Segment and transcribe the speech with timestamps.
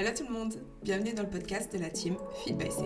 [0.00, 2.84] Hello tout le monde, bienvenue dans le podcast de la team Feed by C.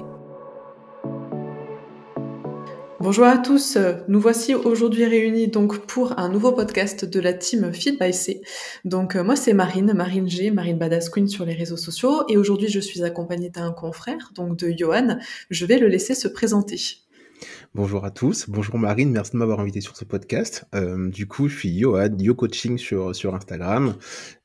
[2.98, 3.78] Bonjour à tous,
[4.08, 8.42] nous voici aujourd'hui réunis donc pour un nouveau podcast de la team Feed by C.
[8.84, 12.36] Donc euh, moi c'est Marine, Marine G, Marine Badass Queen sur les réseaux sociaux et
[12.36, 15.16] aujourd'hui je suis accompagnée d'un confrère, donc de Johan.
[15.50, 17.03] Je vais le laisser se présenter.
[17.74, 20.64] Bonjour à tous, bonjour Marine, merci de m'avoir invité sur ce podcast.
[20.74, 23.94] Euh, du coup, je suis Johan, Yo Coaching sur, sur Instagram.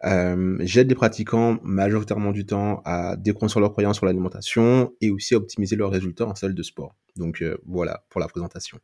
[0.06, 5.36] Euh, J'aide les pratiquants majoritairement du temps à déconstruire leurs croyances sur l'alimentation et aussi
[5.36, 6.96] à optimiser leurs résultats en salle de sport.
[7.16, 8.80] Donc euh, voilà pour la présentation.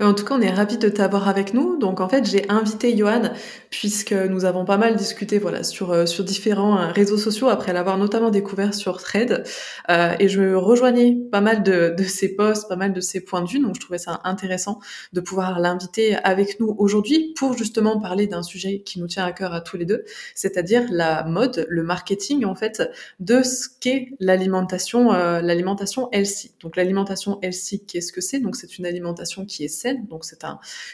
[0.00, 1.78] En tout cas, on est ravis de t'avoir avec nous.
[1.78, 3.32] Donc, en fait, j'ai invité Johan
[3.70, 7.72] puisque nous avons pas mal discuté, voilà, sur euh, sur différents euh, réseaux sociaux après
[7.72, 9.44] l'avoir notamment découvert sur Thread.
[9.90, 13.42] Euh, et je rejoignais pas mal de, de ses posts, pas mal de ses points
[13.42, 13.60] de vue.
[13.60, 14.80] Donc, je trouvais ça intéressant
[15.12, 19.32] de pouvoir l'inviter avec nous aujourd'hui pour justement parler d'un sujet qui nous tient à
[19.32, 22.82] cœur à tous les deux, c'est-à-dire la mode, le marketing en fait
[23.20, 26.52] de ce qu'est l'alimentation, euh, l'alimentation healthy.
[26.60, 28.40] Donc, l'alimentation healthy, qu'est-ce que c'est?
[28.40, 30.44] Donc, c'est une alimentation qui est donc c'est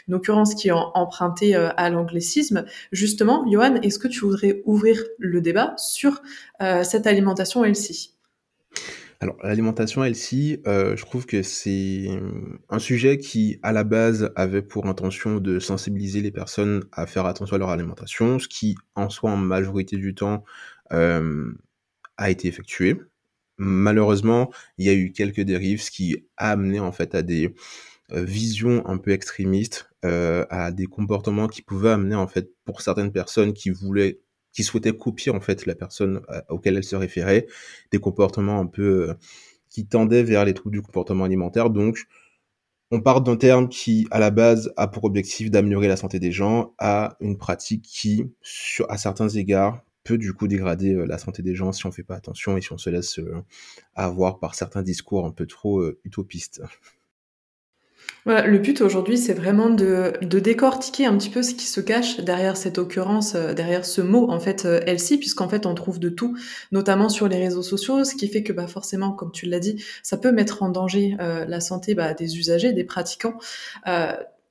[0.07, 2.65] une occurrence qui est empruntée euh, à l'anglicisme.
[2.91, 6.21] Justement, Johan, est-ce que tu voudrais ouvrir le débat sur
[6.61, 8.15] euh, cette alimentation healthy
[9.23, 12.07] alors, l'alimentation healthy, euh, je trouve que c'est
[12.69, 17.27] un sujet qui, à la base, avait pour intention de sensibiliser les personnes à faire
[17.27, 20.43] attention à leur alimentation, ce qui, en soi, en majorité du temps,
[20.89, 22.97] a été effectué.
[23.63, 27.53] Malheureusement, il y a eu quelques dérives, ce qui a amené, en fait, à des
[28.13, 33.11] vision un peu extrémiste euh, à des comportements qui pouvaient amener en fait pour certaines
[33.11, 34.19] personnes qui voulaient
[34.51, 37.47] qui souhaitaient copier en fait la personne euh, auquel elle se référait
[37.91, 39.13] des comportements un peu
[39.69, 41.69] qui tendaient vers les troubles du comportement alimentaire.
[41.69, 42.05] Donc
[42.91, 46.33] on part d'un terme qui, à la base, a pour objectif d'améliorer la santé des
[46.33, 51.41] gens, à une pratique qui, sur, à certains égards, peut du coup dégrader la santé
[51.41, 53.21] des gens si on fait pas attention et si on se laisse
[53.95, 56.61] avoir par certains discours un peu trop utopistes
[58.25, 62.19] le but aujourd'hui, c'est vraiment de, de, décortiquer un petit peu ce qui se cache
[62.19, 65.99] derrière cette occurrence, euh, derrière ce mot en fait euh, Elsie, puisqu'en fait on trouve
[65.99, 66.37] de tout,
[66.71, 69.83] notamment sur les réseaux sociaux, ce qui fait que bah, forcément, comme tu l'as dit,
[70.03, 73.37] ça peut mettre en danger euh, la santé bah, des usagers, des pratiquants.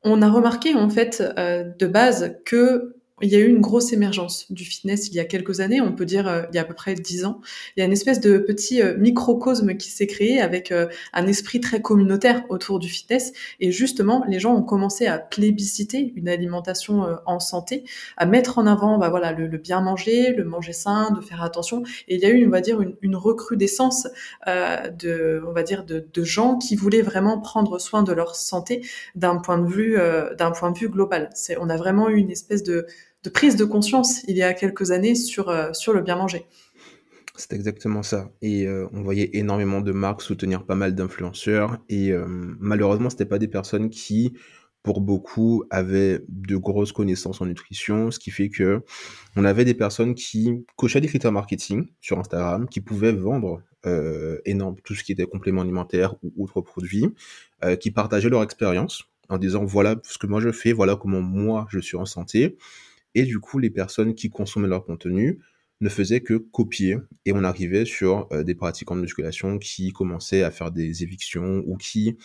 [0.02, 4.46] on a remarqué en fait de base que il y a eu une grosse émergence
[4.50, 6.64] du fitness il y a quelques années, on peut dire euh, il y a à
[6.64, 7.40] peu près dix ans.
[7.76, 11.26] Il y a une espèce de petit euh, microcosme qui s'est créé avec euh, un
[11.26, 13.32] esprit très communautaire autour du fitness.
[13.60, 17.84] Et justement, les gens ont commencé à plébisciter une alimentation en santé,
[18.16, 21.82] à mettre en avant bah, voilà, le, bien manger, le manger sain, de faire attention.
[22.08, 24.08] Et il y a eu, on va dire, une, recrudescence
[24.46, 28.82] de, on va dire, de, de, gens qui voulaient vraiment prendre soin de leur santé
[29.14, 29.98] d'un point de vue,
[30.38, 31.28] d'un point de vue global.
[31.34, 32.86] C'est, on a vraiment eu une espèce de
[33.22, 36.46] de prise de conscience il y a quelques années sur, euh, le bien manger.
[37.36, 38.30] C'est exactement ça.
[38.42, 41.78] Et euh, on voyait énormément de marques soutenir pas mal d'influenceurs.
[41.88, 44.34] Et euh, malheureusement, c'était pas des personnes qui,
[44.82, 48.82] pour beaucoup, avaient de grosses connaissances en nutrition, ce qui fait que
[49.36, 53.62] on avait des personnes qui cochaient des critères marketing sur Instagram, qui pouvaient vendre
[54.44, 57.06] énorme tout ce qui était complément alimentaire ou autres produits,
[57.80, 61.66] qui partageaient leur expérience en disant voilà ce que moi je fais, voilà comment moi
[61.70, 62.58] je suis en santé.
[63.14, 65.40] Et du coup, les personnes qui consommaient leur contenu
[65.80, 66.98] ne faisaient que copier.
[67.24, 71.62] Et on arrivait sur euh, des pratiquants de musculation qui commençaient à faire des évictions
[71.66, 72.16] ou qui,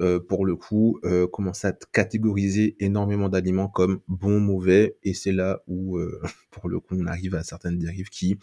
[0.00, 4.96] euh, pour le coup, euh, commençaient à catégoriser énormément d'aliments comme bons, mauvais.
[5.02, 5.98] Et c'est là où,
[6.50, 8.38] pour le coup, on arrive à certaines dérives qui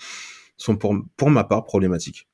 [0.58, 2.28] sont, pour, pour ma part, problématiques.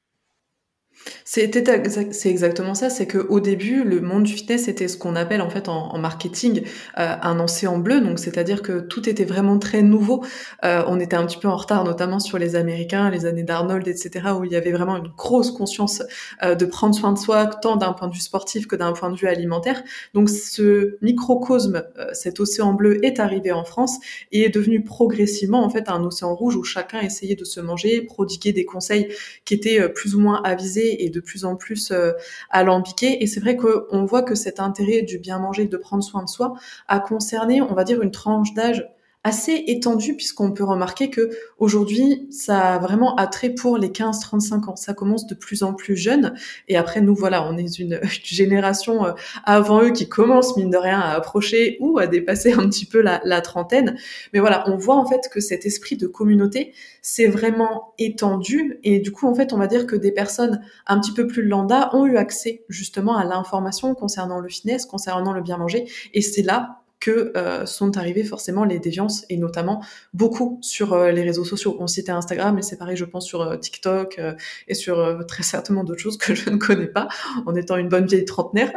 [1.24, 5.42] C'est exactement ça, c'est que au début, le monde du fitness était ce qu'on appelle
[5.42, 6.64] en fait en, marketing
[6.98, 10.24] euh, un océan bleu, donc c'est-à-dire que tout était vraiment très nouveau.
[10.64, 13.88] Euh, on était un petit peu en retard, notamment sur les Américains, les années d'Arnold,
[13.88, 16.04] etc., où il y avait vraiment une grosse conscience
[16.44, 19.10] euh, de prendre soin de soi, tant d'un point de vue sportif que d'un point
[19.10, 19.84] de vue alimentaire.
[20.14, 21.84] Donc ce microcosme,
[22.14, 23.98] cet océan bleu est arrivé en France
[24.32, 28.01] et est devenu progressivement en fait un océan rouge où chacun essayait de se manger,
[28.01, 29.10] prodiguer des conseils
[29.44, 32.12] qui étaient plus ou moins avisés et de plus en plus euh,
[32.50, 33.24] alambiqué.
[33.24, 36.30] Et c'est vrai qu'on voit que cet intérêt du bien manger, de prendre soin de
[36.30, 36.53] soi,
[36.88, 38.88] a concerné, on va dire, une tranche d'âge
[39.25, 44.75] assez étendu puisqu'on peut remarquer que aujourd'hui ça a vraiment attrait pour les 15-35 ans.
[44.75, 46.36] Ça commence de plus en plus jeune
[46.68, 49.13] et après nous voilà, on est une, génération euh,
[49.44, 53.01] avant eux qui commence mine de rien à approcher ou à dépasser un petit peu
[53.01, 53.98] la, la trentaine.
[54.31, 59.00] Mais voilà, on voit en fait que cet esprit de communauté s'est vraiment étendu et
[59.00, 61.89] du coup en fait on va dire que des personnes un petit peu plus lambda
[61.94, 66.44] ont eu accès justement à l'information concernant le fitness, concernant le bien manger et c'est
[66.44, 69.86] là que euh, sont arrivées forcément les déviances et notamment
[70.16, 71.78] beaucoup sur euh, les réseaux sociaux.
[71.80, 74.19] On citait Instagram, mais c'est pareil, je pense, sur euh, TikTok
[74.68, 77.07] et sur très certainement d'autres choses que je ne connais pas
[77.46, 78.74] en étant une bonne vieille trentenaire.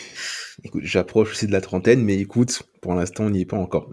[0.64, 3.90] écoute, j'approche aussi de la trentaine, mais écoute, pour l'instant, on n'y est pas encore.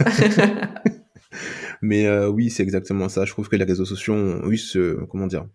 [1.80, 3.24] mais oui, c'est exactement ça.
[3.24, 5.46] Je trouve que les réseaux sociaux ont eu ce, comment dire,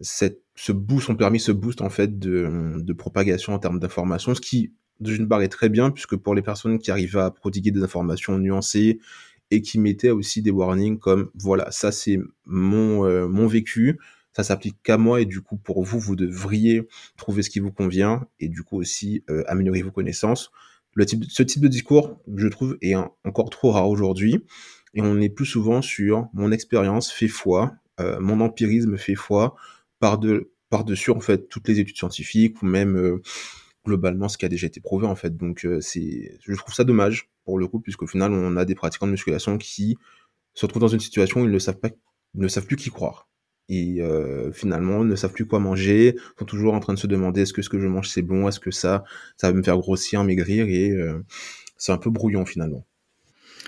[0.00, 4.34] cette, ce boost, ont permis ce boost en fait de, de propagation en termes d'information,
[4.34, 7.70] ce qui d'une part est très bien puisque pour les personnes qui arrivent à prodiguer
[7.70, 9.00] des informations nuancées
[9.50, 13.98] et qui mettaient aussi des warnings comme voilà ça c'est mon euh, mon vécu
[14.32, 16.86] ça s'applique qu'à moi et du coup pour vous vous devriez
[17.16, 20.52] trouver ce qui vous convient et du coup aussi euh, améliorer vos connaissances.
[20.94, 22.94] Le type ce type de discours je trouve est
[23.24, 24.44] encore trop rare aujourd'hui
[24.94, 29.56] et on est plus souvent sur mon expérience fait foi euh, mon empirisme fait foi
[29.98, 33.20] par de par dessus en fait toutes les études scientifiques ou même
[33.84, 35.36] globalement ce qui a déjà été prouvé en fait.
[35.36, 38.74] Donc euh, c'est, je trouve ça dommage pour le coup, puisqu'au final on a des
[38.74, 39.96] pratiquants de musculation qui
[40.54, 41.90] se retrouvent dans une situation où ils ne savent pas,
[42.34, 43.28] ne savent plus qui croire.
[43.72, 47.42] Et euh, finalement, ne savent plus quoi manger, sont toujours en train de se demander
[47.42, 49.04] est-ce que ce que je mange c'est bon, est-ce que ça,
[49.36, 51.24] ça va me faire grossir, maigrir, et euh,
[51.76, 52.84] c'est un peu brouillon finalement.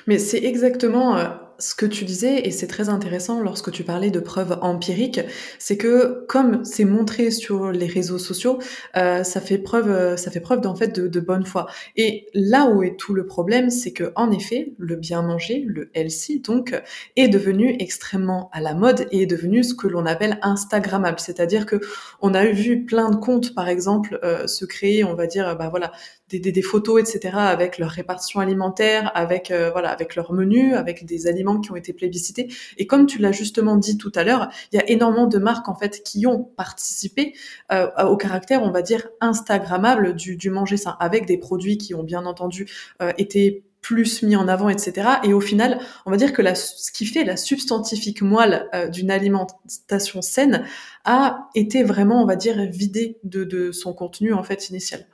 [0.08, 1.16] Mais c'est exactement
[1.62, 5.20] ce que tu disais, et c'est très intéressant lorsque tu parlais de preuves empiriques,
[5.58, 8.58] c'est que comme c'est montré sur les réseaux sociaux,
[8.96, 11.66] euh, ça fait preuve, ça fait preuve d'en fait de, bonne foi.
[11.96, 15.90] Et là où est tout le problème, c'est que en effet, le bien manger, le
[15.94, 16.74] healthy, donc,
[17.14, 21.20] est devenu extrêmement à la mode et est devenu ce que l'on appelle instagrammable.
[21.20, 21.80] C'est-à-dire que
[22.20, 25.68] on a vu plein de comptes, par exemple, euh, se créer, on va dire, bah
[25.68, 25.92] voilà,
[26.38, 31.26] des, photos, etc., avec leur répartition alimentaire, avec euh, voilà, avec leur menu, avec des
[31.26, 32.48] aliments qui ont été plébiscités.
[32.78, 35.68] Et comme tu l'as justement dit tout à l'heure, il y a énormément de marques
[35.68, 37.34] en fait qui ont participé
[37.70, 41.94] euh, au caractère, on va dire, instagrammable du, du manger sain, avec des produits qui
[41.94, 42.70] ont bien entendu
[43.00, 45.08] euh, été plus mis en avant, etc.
[45.24, 48.88] Et au final, on va dire que la, ce qui fait la substantifique moelle euh,
[48.88, 50.64] d'une alimentation saine
[51.04, 55.04] a été vraiment, on va dire, vidé de, de son contenu en fait initial.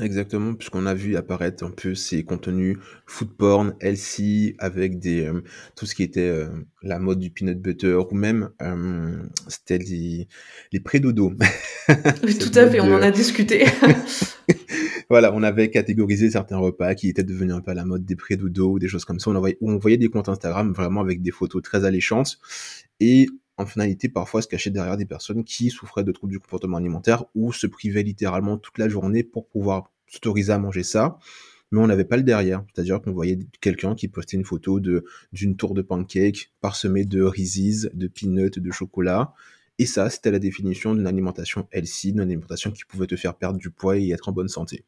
[0.00, 5.42] Exactement, puisqu'on a vu apparaître un peu ces contenus food porn, healthy, avec des euh,
[5.74, 6.48] tout ce qui était euh,
[6.82, 9.16] la mode du peanut butter ou même euh,
[9.48, 10.28] c'était les,
[10.72, 11.32] les pré-dodo.
[12.24, 13.64] Oui, tout à fait, on en a discuté.
[15.08, 18.16] voilà, on avait catégorisé certains repas qui étaient devenus un peu à la mode des
[18.16, 19.30] pré-dodo ou des choses comme ça.
[19.30, 22.38] On, on voyait des comptes Instagram vraiment avec des photos très alléchantes
[23.00, 26.76] et en finalité parfois se cacher derrière des personnes qui souffraient de troubles du comportement
[26.76, 31.18] alimentaire ou se privaient littéralement toute la journée pour pouvoir s'autoriser à manger ça
[31.70, 32.64] mais on n'avait pas le derrière.
[32.74, 37.22] C'est-à-dire qu'on voyait quelqu'un qui postait une photo de d'une tour de pancake parsemée de
[37.22, 39.34] Reese's, de peanuts, de chocolat.
[39.78, 43.58] Et ça, c'était la définition d'une alimentation healthy, d'une alimentation qui pouvait te faire perdre
[43.58, 44.84] du poids et être en bonne santé.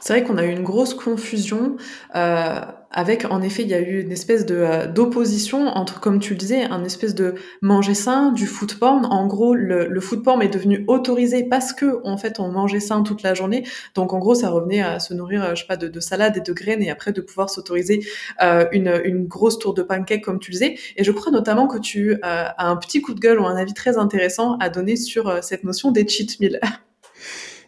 [0.00, 1.76] C'est vrai qu'on a eu une grosse confusion
[2.14, 6.20] euh, avec, en effet, il y a eu une espèce de euh, d'opposition entre, comme
[6.20, 9.04] tu le disais, un espèce de manger sain, du food porn.
[9.06, 12.80] En gros, le, le food porn est devenu autorisé parce que, en fait, on mangeait
[12.80, 13.64] sain toute la journée.
[13.94, 16.36] Donc, en gros, ça revenait à se nourrir, euh, je sais pas, de, de salade
[16.38, 18.06] et de graines et après de pouvoir s'autoriser
[18.42, 20.76] euh, une, une grosse tour de pancake, comme tu le disais.
[20.96, 23.56] Et je crois notamment que tu euh, as un petit coup de gueule ou un
[23.56, 26.60] avis très intéressant à donner sur cette notion des cheat meals.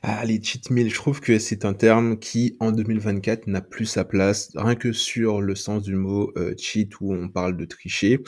[0.02, 3.84] Ah, les cheat meals, je trouve que c'est un terme qui, en 2024, n'a plus
[3.84, 7.66] sa place, rien que sur le sens du mot euh, cheat où on parle de
[7.66, 8.20] tricher.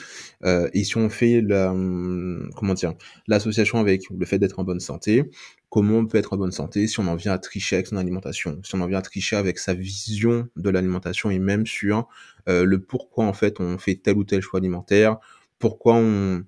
[0.45, 2.93] Euh, et si on fait la, hum, comment dire,
[3.27, 5.23] l'association avec le fait d'être en bonne santé,
[5.69, 7.97] comment on peut être en bonne santé si on en vient à tricher avec son
[7.97, 12.07] alimentation, si on en vient à tricher avec sa vision de l'alimentation et même sur
[12.49, 15.17] euh, le pourquoi en fait on fait tel ou tel choix alimentaire,
[15.57, 16.43] pourquoi on,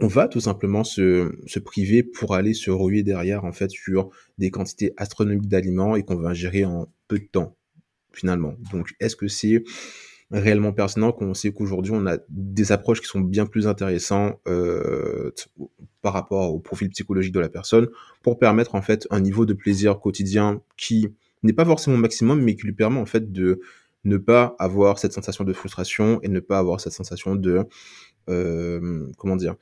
[0.00, 4.10] on va tout simplement se, se, priver pour aller se ruer derrière en fait sur
[4.38, 7.56] des quantités astronomiques d'aliments et qu'on va ingérer en peu de temps
[8.12, 8.54] finalement.
[8.72, 9.62] Donc est-ce que c'est
[10.32, 15.30] réellement pertinent qu'on sait qu'aujourd'hui on a des approches qui sont bien plus intéressantes euh,
[16.00, 17.88] par rapport au profil psychologique de la personne
[18.22, 21.08] pour permettre en fait un niveau de plaisir quotidien qui
[21.42, 23.60] n'est pas forcément maximum mais qui lui permet en fait de
[24.04, 27.66] ne pas avoir cette sensation de frustration et ne pas avoir cette sensation de
[28.28, 29.56] euh, comment dire,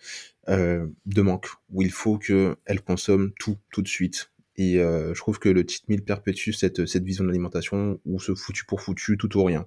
[0.48, 4.30] euh, de manque, où il faut qu'elle consomme tout, tout de suite.
[4.56, 8.20] Et euh, je trouve que le cheat meal perpétue cette, cette vision de l'alimentation où
[8.20, 9.66] ce foutu pour foutu, tout ou rien.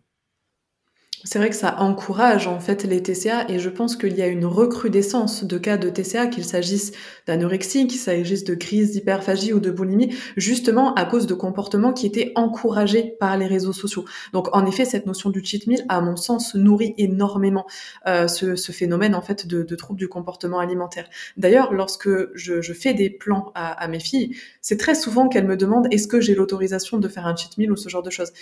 [1.25, 4.27] C'est vrai que ça encourage en fait les TCA et je pense qu'il y a
[4.27, 6.91] une recrudescence de cas de TCA, qu'il s'agisse
[7.27, 12.07] d'anorexie, qu'il s'agisse de crise d'hyperphagie ou de boulimie, justement à cause de comportements qui
[12.07, 14.03] étaient encouragés par les réseaux sociaux.
[14.33, 17.65] Donc en effet, cette notion du cheat meal, à mon sens, nourrit énormément
[18.05, 21.07] euh, ce, phénomène en fait de, troubles du comportement alimentaire.
[21.37, 25.87] D'ailleurs, lorsque je, fais des plans à mes filles, c'est très souvent qu'elles me demandent
[25.91, 28.33] est-ce que j'ai l'autorisation de faire un cheat meal ou ce genre de choses?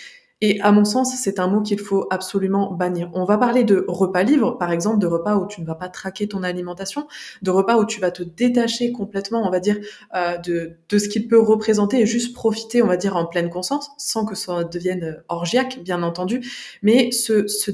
[0.42, 3.10] Et à mon sens, c'est un mot qu'il faut absolument bannir.
[3.14, 5.88] On va parler de repas livres, par exemple, de repas où tu ne vas pas
[5.88, 7.08] traquer ton alimentation,
[7.44, 9.78] de repas où tu vas te détacher complètement, on va dire,
[10.16, 13.50] euh, de, de ce qu'il peut représenter et juste profiter, on va dire, en pleine
[13.50, 16.42] conscience, sans que ça devienne orgiaque, bien entendu,
[16.82, 17.72] mais ce, ce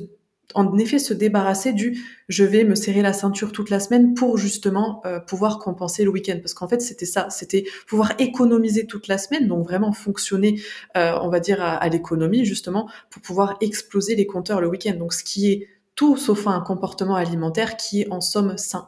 [0.54, 2.00] en effet se débarrasser du
[2.30, 6.10] je vais me serrer la ceinture toute la semaine pour justement euh, pouvoir compenser le
[6.10, 10.62] week-end parce qu'en fait c'était ça c'était pouvoir économiser toute la semaine donc vraiment fonctionner
[10.96, 14.96] euh, on va dire à, l'économie justement pour pouvoir exploser les compteurs le week-end.
[14.96, 18.88] Donc ce qui est tout sauf un comportement alimentaire qui est en somme sain.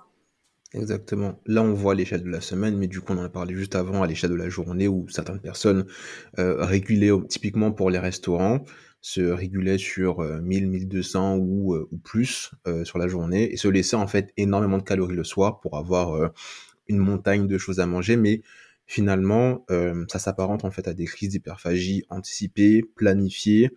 [0.73, 1.39] Exactement.
[1.47, 3.73] Là, on voit l'échelle de la semaine, mais du coup, on en a parlé juste
[3.73, 5.87] avant, à l'échelle de la journée, où certaines personnes
[6.37, 8.63] euh, régulaient typiquement pour les restaurants,
[9.01, 13.57] se régulaient sur 1000, euh, 1200 ou, euh, ou plus euh, sur la journée et
[13.57, 16.31] se laissaient en fait énormément de calories le soir pour avoir
[16.87, 18.41] une montagne de choses à manger, mais
[18.87, 19.65] finalement,
[20.07, 23.69] ça s'apparente en fait à des crises d'hyperphagie anticipées, planifiées,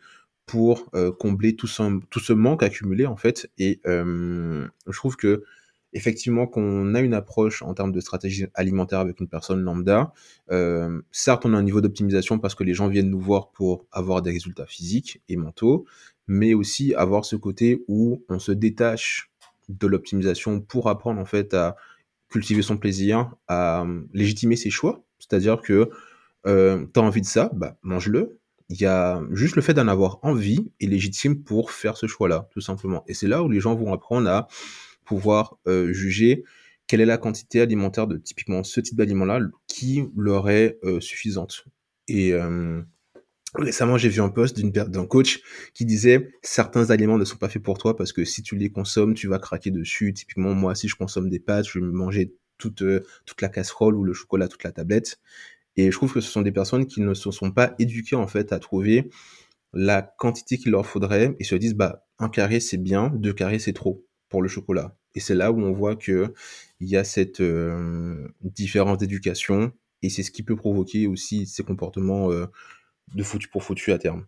[0.47, 3.51] pour combler tout ce, tout ce manque accumulé en fait.
[3.59, 5.45] Et je trouve que
[5.93, 10.13] effectivement qu'on a une approche en termes de stratégie alimentaire avec une personne lambda.
[10.51, 13.87] Euh, certes, on a un niveau d'optimisation parce que les gens viennent nous voir pour
[13.93, 15.85] avoir des résultats physiques et mentaux,
[16.27, 19.31] mais aussi avoir ce côté où on se détache
[19.69, 21.77] de l'optimisation pour apprendre en fait à
[22.29, 25.05] cultiver son plaisir, à légitimer ses choix.
[25.19, 25.91] C'est-à-dire que
[26.47, 28.39] euh, tu as envie de ça, bah, mange-le.
[28.71, 32.49] Il y a juste le fait d'en avoir envie et légitime pour faire ce choix-là,
[32.53, 33.05] tout simplement.
[33.07, 34.49] Et c'est là où les gens vont apprendre à
[35.05, 36.45] pouvoir euh, juger
[36.87, 41.65] quelle est la quantité alimentaire de typiquement ce type d'aliment-là qui leur est euh, suffisante.
[42.09, 42.83] Et euh,
[43.55, 45.41] récemment, j'ai vu un post d'un coach
[45.75, 48.71] qui disait certains aliments ne sont pas faits pour toi parce que si tu les
[48.71, 50.13] consommes, tu vas craquer dessus.
[50.13, 52.83] Typiquement, moi, si je consomme des pâtes, je vais manger toute,
[53.25, 55.19] toute la casserole ou le chocolat, toute la tablette.
[55.77, 58.27] Et je trouve que ce sont des personnes qui ne se sont pas éduquées en
[58.27, 59.11] fait à trouver
[59.73, 63.59] la quantité qu'il leur faudrait et se disent bah un carré c'est bien, deux carrés
[63.59, 64.05] c'est trop
[64.41, 64.97] le chocolat.
[65.15, 66.33] Et c'est là où on voit que
[66.81, 69.73] il y a cette euh, différence d'éducation
[70.03, 72.47] et c'est ce qui peut provoquer aussi ces comportements euh,
[73.15, 74.27] de foutu pour foutu à terme.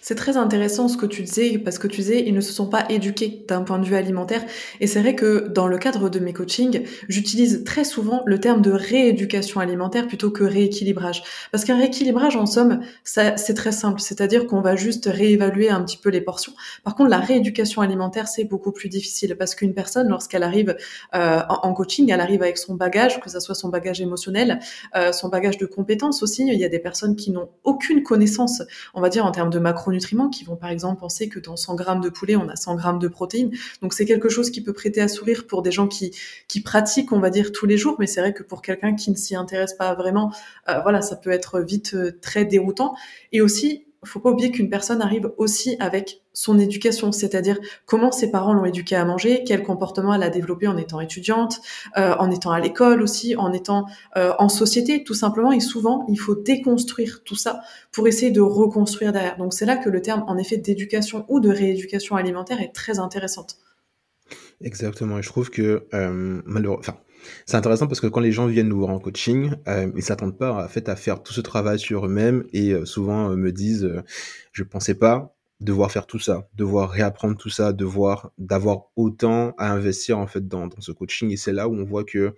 [0.00, 2.66] C'est très intéressant ce que tu disais, parce que tu disais, ils ne se sont
[2.66, 4.42] pas éduqués d'un point de vue alimentaire.
[4.80, 8.62] Et c'est vrai que dans le cadre de mes coachings, j'utilise très souvent le terme
[8.62, 11.22] de rééducation alimentaire plutôt que rééquilibrage.
[11.50, 14.00] Parce qu'un rééquilibrage, en somme, c'est très simple.
[14.00, 16.52] C'est-à-dire qu'on va juste réévaluer un petit peu les portions.
[16.84, 20.76] Par contre, la rééducation alimentaire, c'est beaucoup plus difficile parce qu'une personne, lorsqu'elle arrive
[21.14, 24.60] euh, en, coaching, elle arrive avec son bagage, que ce soit son bagage émotionnel,
[24.96, 26.46] euh, son bagage de compétences aussi.
[26.46, 28.62] Il y a des personnes qui n'ont aucune connaissance,
[28.94, 31.74] on va dire, en termes de macronutriments qui vont par exemple penser que dans 100
[31.74, 33.52] grammes de poulet, on a 100 grammes de protéines.
[33.82, 36.12] Donc c'est quelque chose qui peut prêter à sourire pour des gens qui,
[36.48, 39.10] qui pratiquent, on va dire, tous les jours, mais c'est vrai que pour quelqu'un qui
[39.10, 40.32] ne s'y intéresse pas vraiment,
[40.68, 42.94] euh, voilà, ça peut être vite euh, très déroutant.
[43.32, 48.30] Et aussi, faut pas oublier qu'une personne arrive aussi avec son éducation, c'est-à-dire comment ses
[48.30, 51.60] parents l'ont éduquée à manger, quel comportement elle a développé en étant étudiante,
[51.98, 55.52] euh, en étant à l'école aussi, en étant euh, en société, tout simplement.
[55.52, 57.60] Et souvent, il faut déconstruire tout ça
[57.92, 59.36] pour essayer de reconstruire derrière.
[59.36, 62.98] Donc c'est là que le terme, en effet, d'éducation ou de rééducation alimentaire est très
[62.98, 63.58] intéressante.
[64.62, 65.18] Exactement.
[65.18, 67.00] Et je trouve que euh, malheureusement,
[67.46, 70.38] c'est intéressant parce que quand les gens viennent nous voir en coaching, euh, ils s'attendent
[70.38, 73.52] pas en fait à faire tout ce travail sur eux-mêmes et euh, souvent euh, me
[73.52, 74.02] disent euh,
[74.52, 79.70] je pensais pas devoir faire tout ça, devoir réapprendre tout ça, devoir d'avoir autant à
[79.70, 82.34] investir en fait dans, dans ce coaching et c'est là où on voit que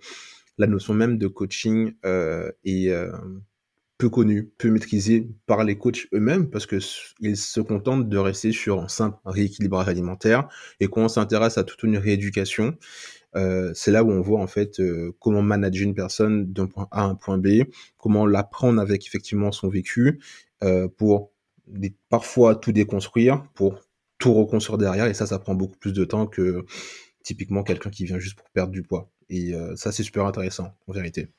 [0.57, 2.91] la notion même de coaching est
[3.97, 6.77] peu connue, peu maîtrisée par les coachs eux-mêmes parce que
[7.21, 10.49] ils se contentent de rester sur un simple rééquilibrage alimentaire
[10.81, 12.75] et quand on s'intéresse à toute une rééducation
[13.35, 16.87] euh, c'est là où on voit en fait euh, comment manager une personne d'un point
[16.91, 17.63] A à un point B,
[17.97, 20.19] comment l'apprendre avec effectivement son vécu
[20.63, 21.31] euh, pour
[22.09, 23.79] parfois tout déconstruire, pour
[24.19, 25.07] tout reconstruire derrière.
[25.07, 26.65] Et ça, ça prend beaucoup plus de temps que
[27.23, 29.09] typiquement quelqu'un qui vient juste pour perdre du poids.
[29.29, 31.29] Et ça, c'est super intéressant en vérité.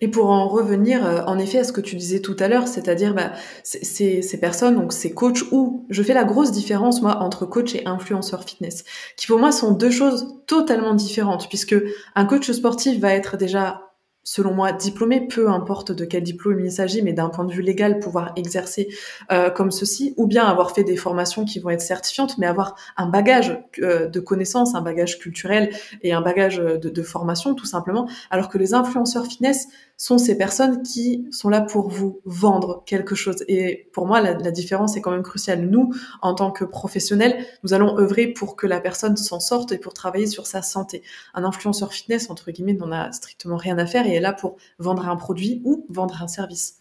[0.00, 2.68] Et pour en revenir, euh, en effet, à ce que tu disais tout à l'heure,
[2.68, 3.32] c'est-à-dire bah,
[3.62, 7.74] ces, ces personnes, donc ces coachs, ou je fais la grosse différence, moi, entre coach
[7.74, 8.84] et influenceur fitness,
[9.16, 11.76] qui pour moi sont deux choses totalement différentes, puisque
[12.14, 13.87] un coach sportif va être déjà
[14.30, 17.62] selon moi, diplômé, peu importe de quel diplôme il s'agit, mais d'un point de vue
[17.62, 18.88] légal, pouvoir exercer
[19.32, 22.76] euh, comme ceci, ou bien avoir fait des formations qui vont être certifiantes, mais avoir
[22.98, 25.70] un bagage euh, de connaissances, un bagage culturel
[26.02, 29.68] et un bagage de, de formation, tout simplement, alors que les influenceurs fitness
[29.98, 33.44] sont ces personnes qui sont là pour vous vendre quelque chose.
[33.48, 35.68] Et pour moi, la, différence est quand même cruciale.
[35.68, 35.92] Nous,
[36.22, 39.94] en tant que professionnels, nous allons œuvrer pour que la personne s'en sorte et pour
[39.94, 41.02] travailler sur sa santé.
[41.34, 45.08] Un influenceur fitness, entre guillemets, n'en a strictement rien à faire et là pour vendre
[45.08, 46.78] un produit ou vendre un service.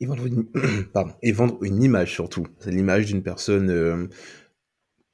[0.00, 0.46] et vendre une,
[0.92, 2.46] pardon, et vendre une image surtout.
[2.60, 4.08] C'est l'image d'une personne euh,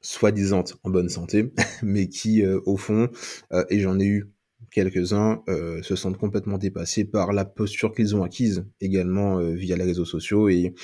[0.01, 3.09] soi-disant en bonne santé, mais qui, euh, au fond,
[3.53, 4.31] euh, et j'en ai eu
[4.71, 5.43] quelques-uns,
[5.83, 10.49] se sentent complètement dépassés par la posture qu'ils ont acquise également via les réseaux sociaux
[10.49, 10.75] et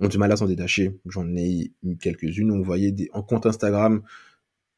[0.00, 0.98] ont du mal à s'en détacher.
[1.06, 4.02] J'en ai eu quelques-unes où on voyait des, en compte Instagram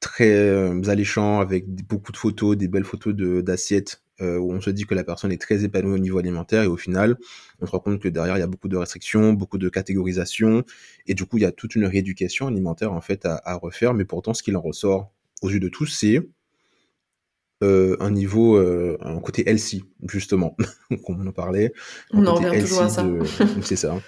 [0.01, 4.85] très alléchants avec beaucoup de photos, des belles photos d'assiettes euh, où on se dit
[4.85, 7.17] que la personne est très épanouie au niveau alimentaire et au final,
[7.61, 10.63] on se rend compte que derrière, il y a beaucoup de restrictions, beaucoup de catégorisation
[11.07, 13.95] et du coup, il y a toute une rééducation alimentaire en fait à, refaire.
[13.95, 16.21] Mais pourtant, ce qu'il en ressort aux yeux de tous, c'est
[17.63, 20.55] euh, un niveau, euh, un côté healthy, justement,
[21.07, 21.73] comme on en parlait.
[22.11, 23.07] On en revient toujours à ça.
[23.63, 23.99] c'est ça.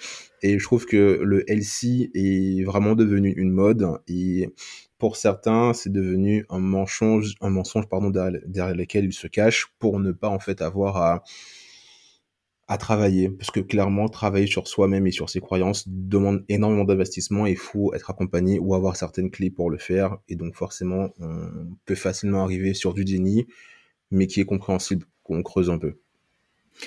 [0.43, 4.49] Et je trouve que le healthy est vraiment devenu une mode et
[4.97, 9.99] pour certains, c'est devenu un mensonge, un mensonge pardon, derrière, lequel ils se cachent pour
[9.99, 11.23] ne pas en fait avoir à,
[12.79, 13.29] travailler.
[13.29, 17.57] Parce que clairement, travailler sur soi-même et sur ses croyances demande énormément d'investissement et il
[17.57, 20.17] faut être accompagné ou avoir certaines clés pour le faire.
[20.27, 23.45] Et donc forcément, on peut facilement arriver sur du déni,
[24.09, 25.99] mais qui est compréhensible qu'on creuse un peu.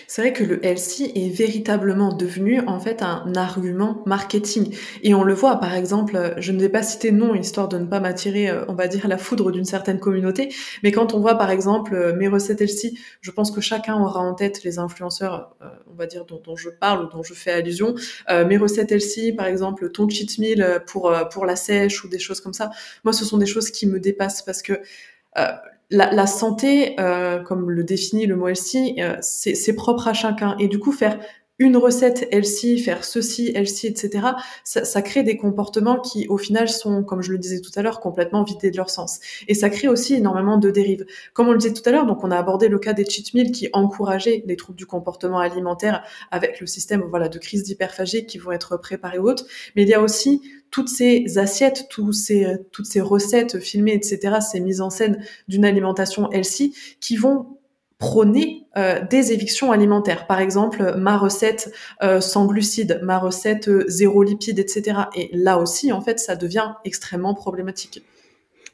[0.08, 4.76] C'est vrai que le healthy est véritablement devenu en fait un argument marketing.
[5.02, 7.86] Et on le voit, par exemple, je ne vais pas citer nom histoire de ne
[7.86, 10.52] pas m'attirer, euh, on va dire, la foudre d'une certaine communauté,
[10.82, 14.20] mais quand on voit par exemple euh, mes recettes healthy, je pense que chacun aura
[14.20, 17.52] en tête les influenceurs, euh, on va dire, dont, je parle ou dont je fais
[17.52, 17.94] allusion.
[18.28, 22.40] mes recettes healthy, par exemple, ton cheat meal pour, pour la sèche ou des choses
[22.40, 22.70] comme ça.
[23.04, 24.80] Moi, ce sont des choses qui me dépassent parce que
[25.90, 30.56] la, santé, euh, comme le définit le mot euh, c'est propre à chacun.
[30.58, 31.18] Et du coup, faire
[31.58, 34.28] une recette healthy, faire ceci healthy, etc.,
[34.64, 37.82] ça, ça, crée des comportements qui, au final, sont, comme je le disais tout à
[37.82, 39.20] l'heure, complètement vidés de leur sens.
[39.48, 41.06] Et ça crée aussi énormément de dérives.
[41.32, 43.32] Comme on le disait tout à l'heure, donc on a abordé le cas des cheat
[43.32, 48.26] meals qui encourageaient les troubles du comportement alimentaire avec le système voilà de crise d'hyperphagie
[48.26, 49.46] qui vont être préparés ou autres.
[49.74, 54.38] Mais il y a aussi toutes ces assiettes, tous ces, toutes ces recettes filmées, etc.,
[54.40, 57.55] ces mises en scène d'une alimentation healthy qui vont
[57.98, 60.26] prôner euh, des évictions alimentaires.
[60.26, 65.00] Par exemple, ma recette euh, sans glucides, ma recette euh, zéro lipide, etc.
[65.14, 68.02] Et là aussi, en fait, ça devient extrêmement problématique.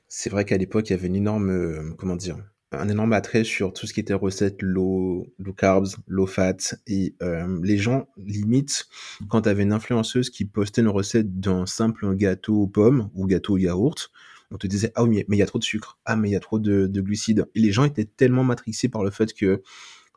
[0.08, 2.36] C'est vrai qu'à l'époque, il y avait une énorme, comment dire,
[2.72, 6.56] un énorme attrait sur tout ce qui était recettes low, low carbs, low fat.
[6.86, 7.14] Et
[7.62, 8.88] les gens, limite,
[9.30, 13.26] quand tu avais une influenceuse qui postait une recette d'un simple gâteau aux pommes ou
[13.26, 14.10] gâteau au yaourt,
[14.52, 16.32] on te disait ah oui mais il y a trop de sucre, ah mais il
[16.32, 17.46] y a trop de, glucides.
[17.54, 19.62] Et les gens étaient tellement matrixés par le fait que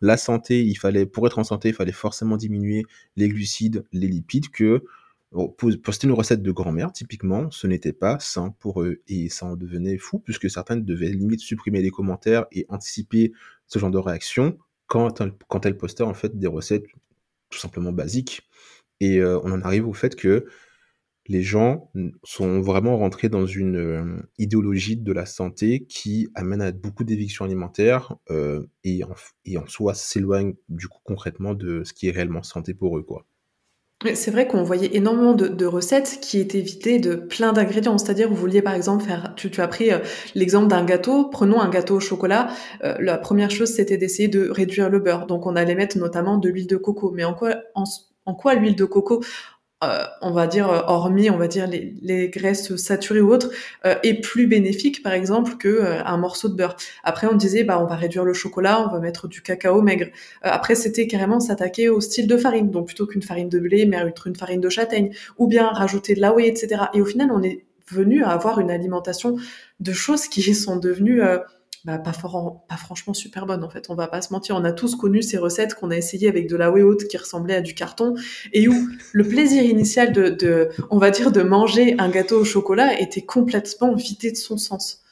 [0.02, 4.08] la santé, il fallait pour être en santé, il fallait forcément diminuer les glucides, les
[4.08, 4.84] lipides que
[5.84, 9.02] poster une recette de grand-mère, typiquement, ce n'était pas sain pour eux.
[9.08, 13.34] Et ça en devenait fou, puisque certains devaient limite supprimer les commentaires et anticiper
[13.68, 16.86] ce genre de réaction quand, quand elles postaient en fait des recettes
[17.50, 18.48] tout simplement basiques.
[19.02, 20.46] Et euh, on en arrive au fait que
[21.28, 21.90] les gens
[22.24, 27.46] sont vraiment rentrés dans une euh, idéologie de la santé qui amène à beaucoup d'évictions
[27.46, 29.14] alimentaires euh, et, en,
[29.46, 33.04] et, en, soi s'éloigne du coup concrètement de ce qui est réellement santé pour eux
[33.04, 33.26] quoi.
[34.14, 37.98] C'est vrai qu'on voyait énormément de, recettes qui étaient vidées de plein d'ingrédients.
[37.98, 40.00] C'est-à-dire, vous vouliez par exemple faire, tu, as pris euh,
[40.36, 41.30] l'exemple d'un gâteau.
[41.30, 42.50] Prenons un gâteau au chocolat.
[42.82, 45.28] la première chose, c'était d'essayer de réduire le beurre.
[45.28, 47.10] Donc, on allait mettre notamment de l'huile de coco.
[47.12, 47.56] Mais en quoi,
[48.26, 49.24] en quoi l'huile de coco
[49.86, 53.50] euh, on va dire, euh, hormis, on va dire, les, graisses saturées ou autres,
[53.86, 56.76] euh, est plus bénéfique, par exemple, que un morceau de beurre.
[57.04, 60.08] Après, on disait, bah, on va réduire le chocolat, on va mettre du cacao maigre.
[60.42, 62.72] après, c'était carrément s'attaquer au style de farine.
[62.72, 66.22] Donc, plutôt qu'une farine de blé, mettre une farine de châtaigne, ou bien rajouter de
[66.22, 66.84] la etc.
[66.94, 69.38] Et au final, on est venu à avoir une alimentation
[69.80, 71.22] de choses qui sont devenues
[71.86, 73.92] bah, pas, franchement super bonne en fait.
[73.92, 76.50] On va pas se mentir, on a tous connu ces recettes qu'on a essayé avec
[76.50, 78.16] de la whey haute qui ressemblait à du carton
[78.54, 82.44] et où le plaisir initial de, de, on va dire, de manger un gâteau au
[82.44, 85.04] chocolat était complètement vidé de son sens.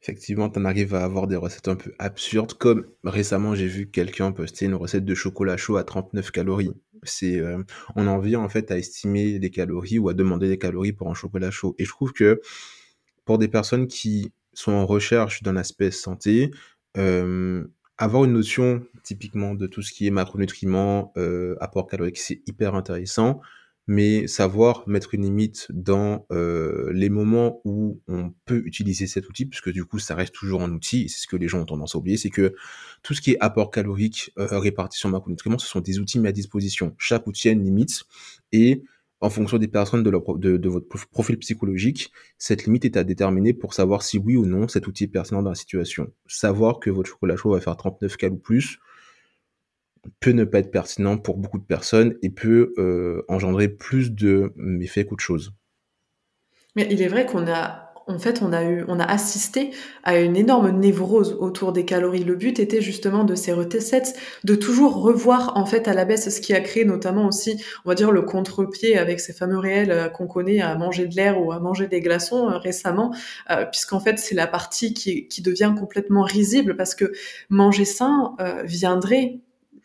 [0.00, 3.90] Effectivement, tu en arrives à avoir des recettes un peu absurdes, comme récemment j'ai vu
[3.90, 6.72] quelqu'un poster une recette de chocolat chaud à 39 calories.
[7.02, 7.64] C'est, euh,
[7.96, 11.10] on en vient en fait à estimer les calories ou à demander des calories pour
[11.10, 11.74] un chocolat chaud.
[11.78, 12.40] Et je trouve que
[13.24, 16.50] pour des personnes qui sont en recherche d'un aspect santé,
[16.96, 17.64] euh,
[17.98, 22.74] avoir une notion typiquement de tout ce qui est macronutriments, euh, apport calorique, c'est hyper
[22.74, 23.40] intéressant,
[23.86, 29.46] mais savoir mettre une limite dans euh, les moments où on peut utiliser cet outil,
[29.46, 31.94] puisque du coup ça reste toujours un outil, c'est ce que les gens ont tendance
[31.94, 32.54] à oublier, c'est que
[33.02, 36.32] tout ce qui est apport calorique, euh, répartition macronutriments, ce sont des outils mis à
[36.32, 36.94] disposition.
[36.98, 38.04] Chaque outil a une limite,
[38.52, 38.82] et
[39.22, 44.02] en fonction des personnes de, votre profil psychologique, cette limite est à déterminer pour savoir
[44.02, 46.12] si oui ou non cet outil est pertinent dans la situation.
[46.26, 48.80] Savoir que votre chocolat chaud va faire 39 cal ou plus,
[50.18, 52.74] peut ne pas être pertinent pour beaucoup de personnes et peut
[53.28, 55.52] engendrer plus de méfaits qu'autre chose.
[56.74, 59.70] Mais il est vrai qu'on a en fait, on a eu, on a assisté
[60.02, 62.24] à une énorme névrose autour des calories.
[62.24, 66.28] Le but était justement de ces recettes, de toujours revoir en fait à la baisse
[66.28, 69.90] ce qui a créé notamment aussi, on va dire, le contre-pied avec ces fameux réels
[69.90, 73.14] euh, qu'on connaît à manger de l'air ou à manger des glaçons euh, récemment,
[73.50, 77.12] euh, puisqu'en fait c'est la partie qui, qui, devient complètement risible parce que
[77.48, 79.40] manger sain viendrait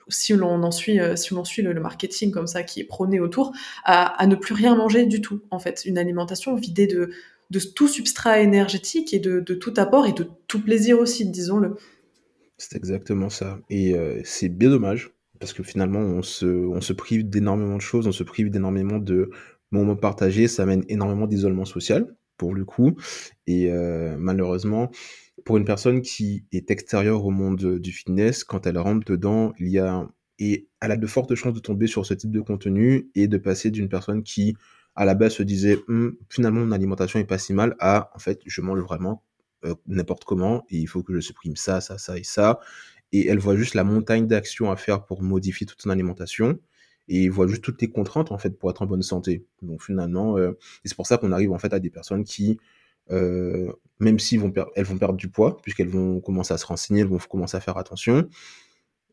[0.08, 3.54] si l'on en suit, si l'on suit le, marketing comme ça qui est prôné autour,
[3.84, 5.42] à, à, ne plus rien manger du tout.
[5.50, 7.10] En fait, une alimentation vidée de,
[7.50, 11.76] de tout substrat énergétique et de, tout apport et de tout plaisir aussi, disons-le.
[12.58, 13.60] C'est exactement ça.
[13.70, 17.82] Et euh, c'est bien dommage, parce que finalement, on se, on se prive d'énormément de
[17.82, 19.30] choses, on se prive d'énormément de
[19.72, 22.96] moments partagés, ça amène énormément d'isolement social, pour le coup.
[23.46, 24.92] Et euh, malheureusement,
[25.46, 29.70] pour une personne qui est extérieure au monde du fitness, quand elle rentre dedans, il
[29.70, 30.08] y a...
[30.40, 33.38] Et elle a de fortes chances de tomber sur ce type de contenu et de
[33.40, 34.56] passer d'une personne qui
[34.98, 38.20] à la base se disait hum, finalement mon alimentation est pas si mal à en
[38.20, 39.24] fait je mange vraiment
[39.64, 42.60] euh, n'importe comment et il faut que je supprime ça, ça, ça et ça.
[43.14, 46.60] Et elle voit juste la montagne d'actions à faire pour modifier toute son alimentation
[47.08, 49.46] et elle voit juste toutes les contraintes en fait pour être en bonne santé.
[49.62, 52.60] Donc finalement, euh, c'est pour ça qu'on arrive en fait à des personnes qui,
[53.12, 54.36] euh, même si
[54.76, 57.62] elles vont perdre du poids puisqu'elles vont commencer à se renseigner, elles vont commencer à
[57.62, 58.28] faire attention,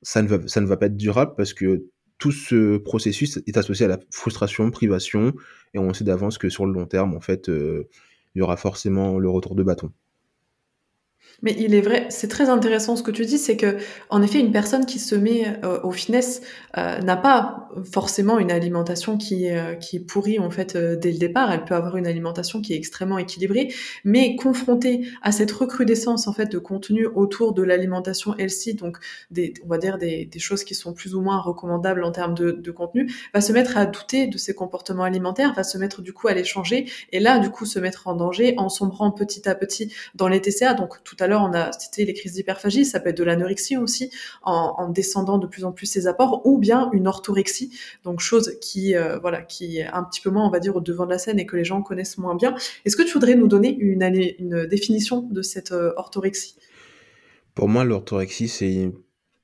[0.02, 1.84] ça ne va pas être durable parce que
[2.18, 5.32] tout ce processus est associé à la frustration, privation,
[5.74, 7.88] et on sait d'avance que sur le long terme, en fait, euh,
[8.34, 9.92] il y aura forcément le retour de bâton.
[11.42, 13.76] Mais il est vrai, c'est très intéressant ce que tu dis, c'est que
[14.10, 16.42] en effet, une personne qui se met euh, au finesse
[16.76, 21.12] euh, n'a pas forcément une alimentation qui est, euh, qui est pourrie en fait dès
[21.12, 21.52] le départ.
[21.52, 23.72] Elle peut avoir une alimentation qui est extrêmement équilibrée,
[24.04, 28.98] mais confrontée à cette recrudescence en fait de contenu autour de l'alimentation healthy, donc
[29.30, 32.34] des, on va dire des, des, choses qui sont plus ou moins recommandables en termes
[32.34, 36.02] de, de, contenu, va se mettre à douter de ses comportements alimentaires, va se mettre
[36.02, 39.10] du coup à les changer, et là du coup se mettre en danger en sombrant
[39.10, 40.74] petit à petit dans les TCA.
[40.74, 43.76] Donc tout à l'heure on a cité les crises d'hyperphagie, ça peut être de l'anorexie
[43.76, 44.10] aussi,
[44.42, 47.70] en, descendant de plus en plus ses apports, ou bien une orthorexie,
[48.04, 50.80] donc chose qui, euh, voilà, qui est un petit peu moins, on va dire, au
[50.80, 52.54] devant de la scène et que les gens connaissent moins bien.
[52.84, 54.02] Est-ce que tu voudrais nous donner une,
[54.38, 56.56] une définition de cette euh, orthorexie?
[57.54, 58.90] Pour moi, l'orthorexie, c'est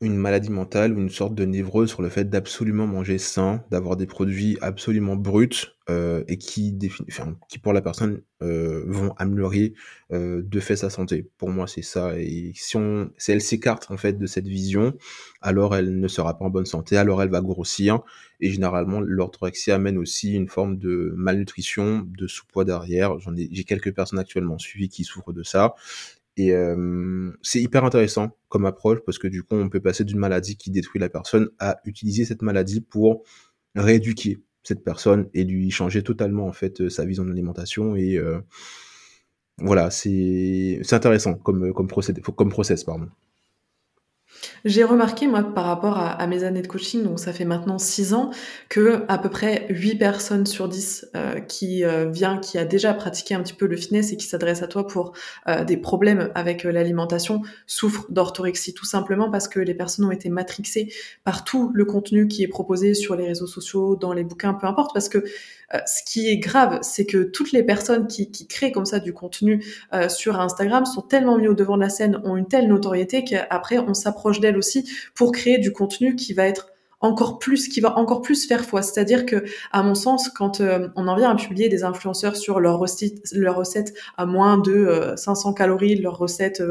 [0.02, 3.96] une maladie mentale ou une sorte de névrose sur le fait d'absolument manger sain, d'avoir
[3.96, 9.74] des produits absolument bruts euh, et qui, enfin, qui pour la personne euh, vont améliorer
[10.12, 11.28] euh, de fait sa santé.
[11.36, 12.18] Pour moi, c'est ça.
[12.18, 14.94] Et si, on, si elle s'écarte en fait de cette vision,
[15.42, 18.00] alors elle ne sera pas en bonne santé, alors elle va grossir.
[18.40, 23.18] Et généralement, l'orthorexie amène aussi une forme de malnutrition, de sous-poids derrière.
[23.18, 25.74] J'en ai, j'ai quelques personnes actuellement suivies qui souffrent de ça.
[26.40, 30.18] Et euh, c'est hyper intéressant comme approche parce que du coup, on peut passer d'une
[30.18, 33.24] maladie qui détruit la personne à utiliser cette maladie pour
[33.74, 38.40] rééduquer cette personne et lui changer totalement en fait sa vision de l'alimentation et euh,
[39.58, 43.08] voilà, c'est intéressant comme comme comme process pardon.
[44.64, 48.14] J'ai remarqué, moi, par rapport à, mes années de coaching, donc ça fait maintenant six
[48.14, 48.30] ans,
[48.68, 52.94] que à peu près 8 personnes sur 10 euh, qui euh, vient, qui a déjà
[52.94, 55.12] pratiqué un petit peu le fitness et qui s'adresse à toi pour
[55.48, 60.28] euh, des problèmes avec l'alimentation souffrent d'orthorexie, tout simplement parce que les personnes ont été
[60.28, 60.92] matrixées
[61.24, 64.66] par tout le contenu qui est proposé sur les réseaux sociaux, dans les bouquins, peu
[64.66, 65.24] importe, parce que
[65.86, 69.12] ce qui est grave, c'est que toutes les personnes qui, qui, créent comme ça du
[69.12, 72.68] contenu euh, sur Instagram sont tellement mis au devant de la scène, ont une telle
[72.68, 76.68] notoriété qu'après on s'approche d'elles aussi pour créer du contenu qui va être
[77.02, 78.82] encore plus, qui va encore plus faire foi.
[78.82, 82.60] C'est-à-dire que, à mon sens, quand euh, on en vient à publier des influenceurs sur
[82.60, 86.62] leur recette à moins de 500 calories, leurs recettes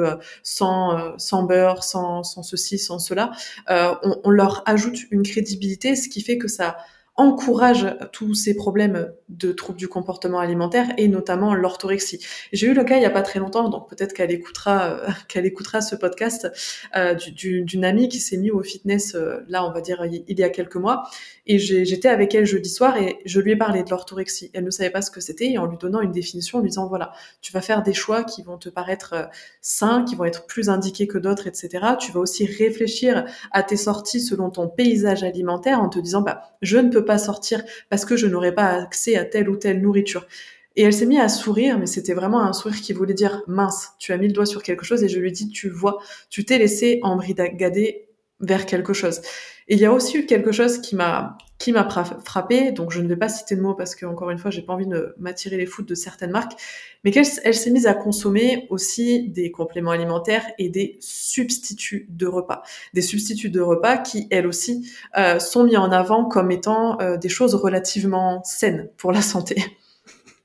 [0.44, 3.32] sans, sans beurre, sans, sans ceci, sans cela,
[3.70, 6.78] on, on leur ajoute une crédibilité, ce qui fait que ça
[7.20, 12.26] encourage tous ces problèmes de troubles du comportement alimentaire et notamment l'orthorexie.
[12.54, 15.10] J'ai eu le cas il y a pas très longtemps, donc peut-être qu'elle écoutera euh,
[15.28, 16.50] qu'elle écoutera ce podcast
[16.96, 20.44] euh, d'une amie qui s'est mise au fitness euh, là on va dire il y
[20.44, 21.04] a quelques mois
[21.46, 24.50] et j'étais avec elle jeudi soir et je lui ai parlé de l'orthorexie.
[24.54, 26.70] Elle ne savait pas ce que c'était et en lui donnant une définition, en lui
[26.70, 29.30] disant voilà tu vas faire des choix qui vont te paraître
[29.60, 31.86] sains, qui vont être plus indiqués que d'autres, etc.
[32.00, 36.44] Tu vas aussi réfléchir à tes sorties selon ton paysage alimentaire en te disant bah
[36.62, 39.82] je ne peux pas sortir parce que je n'aurai pas accès à telle ou telle
[39.82, 40.28] nourriture.
[40.76, 43.90] Et elle s'est mise à sourire, mais c'était vraiment un sourire qui voulait dire mince,
[44.00, 46.00] tu as mis le doigt sur quelque chose et je lui ai dit tu vois,
[46.30, 48.08] tu t'es laissé embrigader
[48.40, 49.22] vers quelque chose.
[49.68, 51.88] Il y a aussi eu quelque chose qui m'a qui m'a
[52.26, 52.72] frappé.
[52.72, 54.74] Donc, je ne vais pas citer de mots parce que, encore une fois, j'ai pas
[54.74, 56.54] envie de m'attirer les foudres de certaines marques,
[57.04, 62.28] mais qu'elle elle, s'est mise à consommer aussi des compléments alimentaires et des substituts de
[62.28, 62.64] repas.
[62.94, 67.18] Des substituts de repas qui, elles aussi, euh, sont mis en avant comme étant euh,
[67.18, 69.62] des choses relativement saines pour la santé.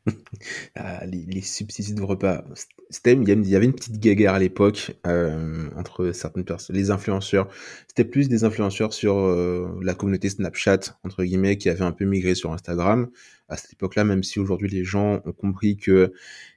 [0.77, 2.45] Ah, les, substituts de repas.
[2.91, 7.49] C'était, il y avait une petite guéguerre à l'époque euh, entre certaines personnes, les influenceurs.
[7.89, 12.05] C'était plus des influenceurs sur euh, la communauté Snapchat, entre guillemets, qui avaient un peu
[12.05, 13.09] migré sur Instagram.
[13.49, 16.13] À cette époque-là, même si aujourd'hui les gens ont compris que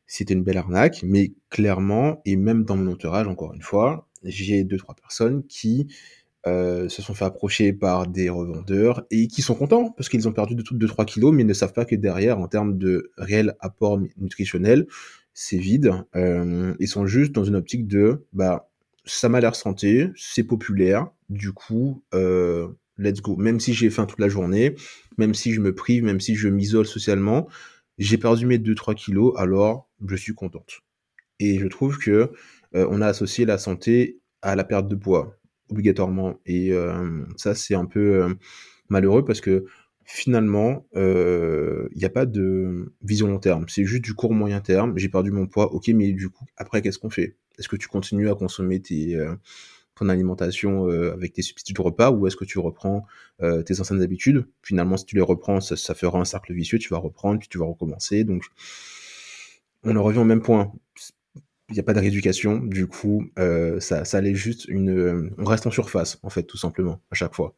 [0.07, 4.63] c'était une belle arnaque, mais clairement, et même dans mon entourage, encore une fois, j'ai
[4.63, 5.87] deux, trois personnes qui
[6.47, 10.31] euh, se sont fait approcher par des revendeurs et qui sont contents parce qu'ils ont
[10.31, 13.99] perdu de 2-3 kilos, mais ne savent pas que derrière, en termes de réel apport
[14.17, 14.87] nutritionnel,
[15.33, 15.91] c'est vide.
[16.15, 18.69] Euh, ils sont juste dans une optique de, bah,
[19.05, 23.35] ça m'a l'air santé, c'est populaire, du coup, euh, let's go.
[23.35, 24.75] Même si j'ai faim toute la journée,
[25.17, 27.47] même si je me prive, même si je m'isole socialement,
[27.97, 30.79] j'ai perdu mes 2-3 kilos, alors je suis contente.
[31.39, 32.31] Et je trouve que
[32.73, 35.36] on a associé la santé à la perte de poids
[35.69, 36.39] obligatoirement.
[36.45, 38.33] Et euh, ça, c'est un peu euh,
[38.89, 39.65] malheureux parce que
[40.03, 43.65] finalement, euh, il n'y a pas de vision long terme.
[43.67, 44.97] C'est juste du court moyen terme.
[44.97, 47.35] J'ai perdu mon poids, ok, mais du coup, après, qu'est-ce qu'on fait?
[47.59, 49.19] Est-ce que tu continues à consommer tes,
[49.95, 53.05] ton alimentation avec tes substituts de repas ou est-ce que tu reprends
[53.65, 54.45] tes anciennes habitudes?
[54.61, 56.77] Finalement, si tu les reprends, ça, ça, fera un cercle vicieux.
[56.77, 58.23] Tu vas reprendre, puis tu vas recommencer.
[58.23, 58.43] Donc,
[59.83, 60.71] on en revient au même point
[61.69, 64.89] il n'y a pas de rééducation, du coup, euh, ça, ça allait juste une.
[64.89, 67.55] Euh, on reste en surface, en fait, tout simplement, à chaque fois.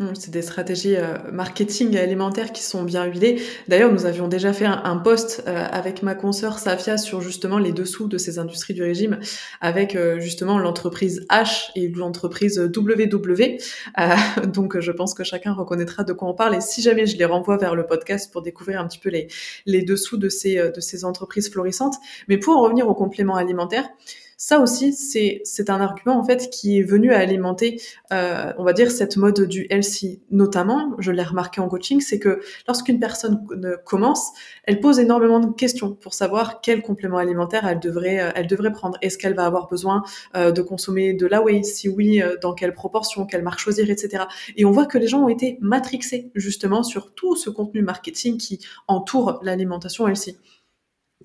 [0.00, 3.40] Mmh, c'est des stratégies euh, marketing alimentaires qui sont bien huilées.
[3.68, 7.70] D'ailleurs, nous avions déjà fait un, post euh, avec ma consoeur Safia sur justement les
[7.70, 9.20] dessous de ces industries du régime,
[9.60, 13.58] avec euh, justement l'entreprise H et l'entreprise WW.
[14.52, 16.56] donc, je pense que chacun reconnaîtra de quoi on parle.
[16.56, 19.28] Et si jamais je les renvoie vers le podcast pour découvrir un petit peu les,
[19.64, 21.94] les dessous de ces, de ces entreprises florissantes.
[22.26, 23.88] Mais pour en revenir aux compléments alimentaires,
[24.36, 27.80] ça aussi, c'est un argument en fait qui est venu à alimenter,
[28.12, 30.20] euh, on va dire cette mode du healthy.
[30.30, 33.44] Notamment, je l'ai remarqué en coaching, c'est que lorsqu'une personne
[33.84, 34.30] commence,
[34.64, 38.72] elle pose énormément de questions pour savoir quel complément alimentaire elle devrait euh, elle devrait
[38.72, 38.98] prendre.
[39.02, 40.02] Est-ce qu'elle va avoir besoin
[40.36, 41.62] euh, de consommer de la whey?
[41.62, 43.26] Si oui, euh, dans quelle proportion?
[43.26, 44.24] Quelle marque choisir, etc.
[44.56, 48.38] Et on voit que les gens ont été matrixés justement sur tout ce contenu marketing
[48.38, 50.36] qui entoure l'alimentation healthy.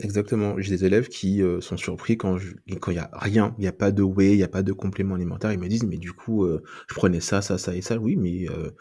[0.02, 0.56] Exactement.
[0.60, 3.68] J'ai des élèves qui euh, sont surpris quand il quand y a rien, il y
[3.68, 5.52] a pas de whey, il y a pas de complément alimentaire.
[5.52, 7.98] Ils me disent: «Mais du coup, euh, je prenais ça, ça, ça et ça».
[7.98, 8.72] Oui, mais euh,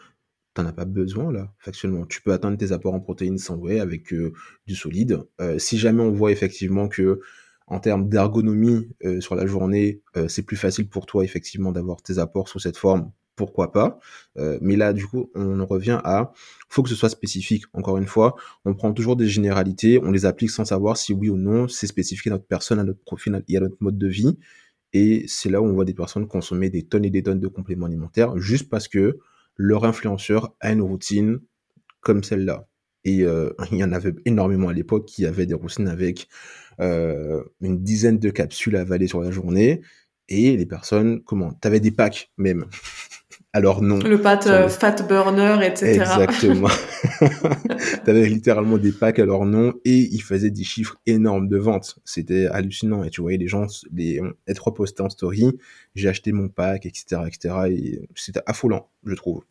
[0.55, 2.05] tu as pas besoin là, factuellement.
[2.05, 4.13] Tu peux atteindre tes apports en protéines sans whey avec
[4.67, 5.19] du solide.
[5.59, 7.21] si jamais on voit effectivement que
[7.67, 8.89] en termes d'ergonomie
[9.21, 13.11] sur la journée, c'est plus facile pour toi effectivement d'avoir tes apports sous cette forme
[13.39, 13.99] pourquoi pas.
[14.37, 16.33] Euh, mais là, du coup, on en revient à,
[16.67, 17.63] faut que ce soit spécifique.
[17.73, 21.29] Encore une fois, on prend toujours des généralités, on les applique sans savoir si oui
[21.29, 24.07] ou non c'est spécifique à notre personne, à notre profil et à notre mode de
[24.07, 24.37] vie.
[24.93, 27.47] Et c'est là où on voit des personnes consommer des tonnes et des tonnes de
[27.47, 29.19] compléments alimentaires juste parce que
[29.55, 31.39] leur influenceur a une routine
[32.01, 32.67] comme celle-là.
[33.05, 36.27] Et euh, il y en avait énormément à l'époque qui avaient des routines avec
[36.79, 39.81] euh, une dizaine de capsules à avaler sur la journée.
[40.29, 41.53] Et les personnes, comment?
[41.53, 42.65] T'avais des packs même.
[43.51, 43.97] Alors non.
[43.97, 46.01] Le pâte euh, fat burner, etc.
[46.01, 46.67] Exactement.
[48.05, 51.97] T'avais littéralement des packs à leur nom et ils faisaient des chiffres énormes de ventes.
[52.05, 53.03] C'était hallucinant.
[53.03, 55.57] Et tu voyais les gens les, être repostés en story.
[55.95, 57.55] J'ai acheté mon pack, etc., etc.
[57.69, 59.43] Et c'était affolant, je trouve.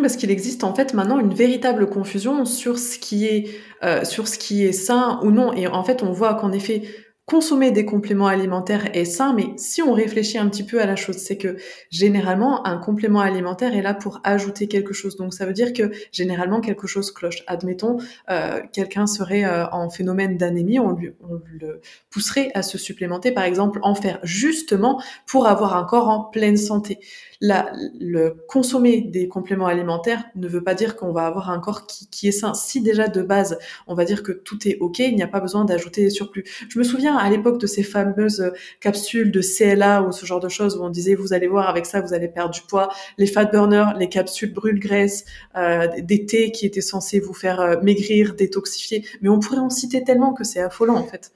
[0.00, 3.48] Parce qu'il existe en fait maintenant une véritable confusion sur ce qui est
[3.84, 5.52] euh, sur ce qui est sain ou non.
[5.52, 6.82] Et en fait, on voit qu'en effet,
[7.26, 10.94] consommer des compléments alimentaires est sain, mais si on réfléchit un petit peu à la
[10.94, 11.56] chose, c'est que
[11.90, 15.16] généralement un complément alimentaire est là pour ajouter quelque chose.
[15.16, 17.42] Donc ça veut dire que généralement quelque chose cloche.
[17.46, 17.96] Admettons,
[18.30, 23.44] euh, quelqu'un serait euh, en phénomène d'anémie, on, on le pousserait à se supplémenter, par
[23.44, 26.98] exemple, en fer, justement pour avoir un corps en pleine santé
[27.46, 31.86] la, le consommer des compléments alimentaires ne veut pas dire qu'on va avoir un corps
[31.86, 32.54] qui, qui, est sain.
[32.54, 35.40] Si déjà de base, on va dire que tout est ok, il n'y a pas
[35.40, 36.44] besoin d'ajouter des surplus.
[36.70, 40.48] Je me souviens à l'époque de ces fameuses capsules de CLA ou ce genre de
[40.48, 43.26] choses où on disait vous allez voir avec ça vous allez perdre du poids, les
[43.26, 45.26] fat burners, les capsules brûle graisse,
[45.56, 49.04] euh, des thés qui étaient censés vous faire euh, maigrir, détoxifier.
[49.20, 51.32] Mais on pourrait en citer tellement que c'est affolant en fait.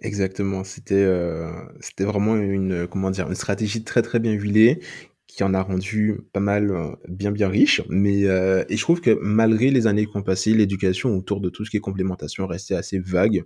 [0.00, 4.80] Exactement, c'était euh, c'était vraiment une comment dire une stratégie très très bien huilée
[5.26, 7.82] qui en a rendu pas mal euh, bien bien riche.
[7.88, 11.48] Mais euh, et je trouve que malgré les années qui ont passé, l'éducation autour de
[11.50, 13.44] tout ce qui est complémentation restait assez vague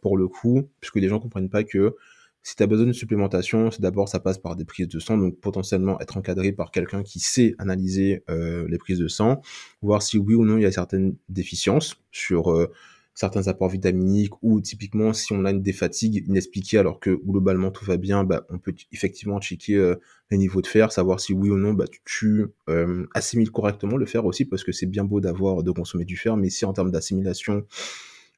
[0.00, 1.96] pour le coup, puisque les gens comprennent pas que
[2.42, 5.18] si tu as besoin de supplémentation, c'est d'abord ça passe par des prises de sang,
[5.18, 9.42] donc potentiellement être encadré par quelqu'un qui sait analyser euh, les prises de sang,
[9.82, 12.72] voir si oui ou non il y a certaines déficiences sur euh,
[13.18, 17.84] certains apports vitaminiques ou typiquement si on a une défatigue inexpliquée alors que globalement tout
[17.84, 19.96] va bien, bah, on peut effectivement checker euh,
[20.30, 24.06] les niveaux de fer, savoir si oui ou non bah, tu, euh, assimiles correctement le
[24.06, 26.72] fer aussi parce que c'est bien beau d'avoir de consommer du fer, mais si en
[26.72, 27.66] termes d'assimilation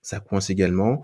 [0.01, 1.03] ça coince également.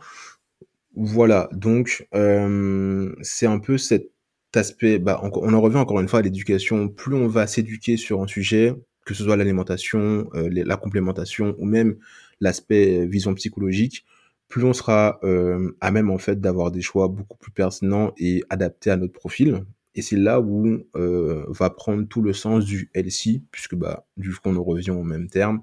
[0.95, 4.11] Voilà, donc euh, c'est un peu cet
[4.55, 8.23] aspect, bah, on, en revient encore une fois à l'éducation, plus on va s'éduquer sur
[8.23, 11.99] un sujet, que ce soit l'alimentation, la complémentation ou même
[12.41, 14.05] l'aspect vision psychologique,
[14.49, 18.45] plus on sera euh, à même en fait d'avoir des choix beaucoup plus pertinents et
[18.49, 19.65] adaptés à notre profil.
[19.95, 24.31] Et c'est là où euh, va prendre tout le sens du LC, puisque bah, du
[24.33, 25.63] coup on en revient au même terme.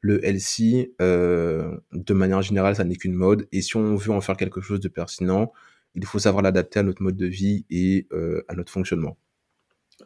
[0.00, 3.46] Le LC, euh, de manière générale, ça n'est qu'une mode.
[3.52, 5.52] Et si on veut en faire quelque chose de pertinent,
[5.94, 8.08] il faut savoir l'adapter à notre mode de vie et
[8.48, 9.16] à notre fonctionnement.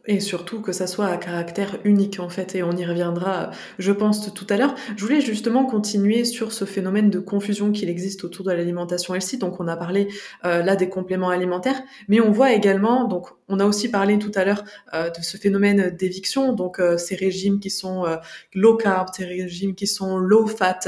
[0.07, 3.93] Et surtout que ça soit à caractère unique en fait, et on y reviendra, je
[3.93, 4.75] pense, tout à l'heure.
[4.97, 9.39] Je voulais justement continuer sur ce phénomène de confusion qu'il existe autour de l'alimentation healthy.
[9.39, 10.09] Donc on a parlé
[10.45, 14.33] euh, là des compléments alimentaires, mais on voit également, donc on a aussi parlé tout
[14.35, 18.05] à l'heure euh, de ce phénomène d'éviction, donc euh, ces régimes qui sont
[18.55, 20.81] low carb, ces régimes qui sont low fat,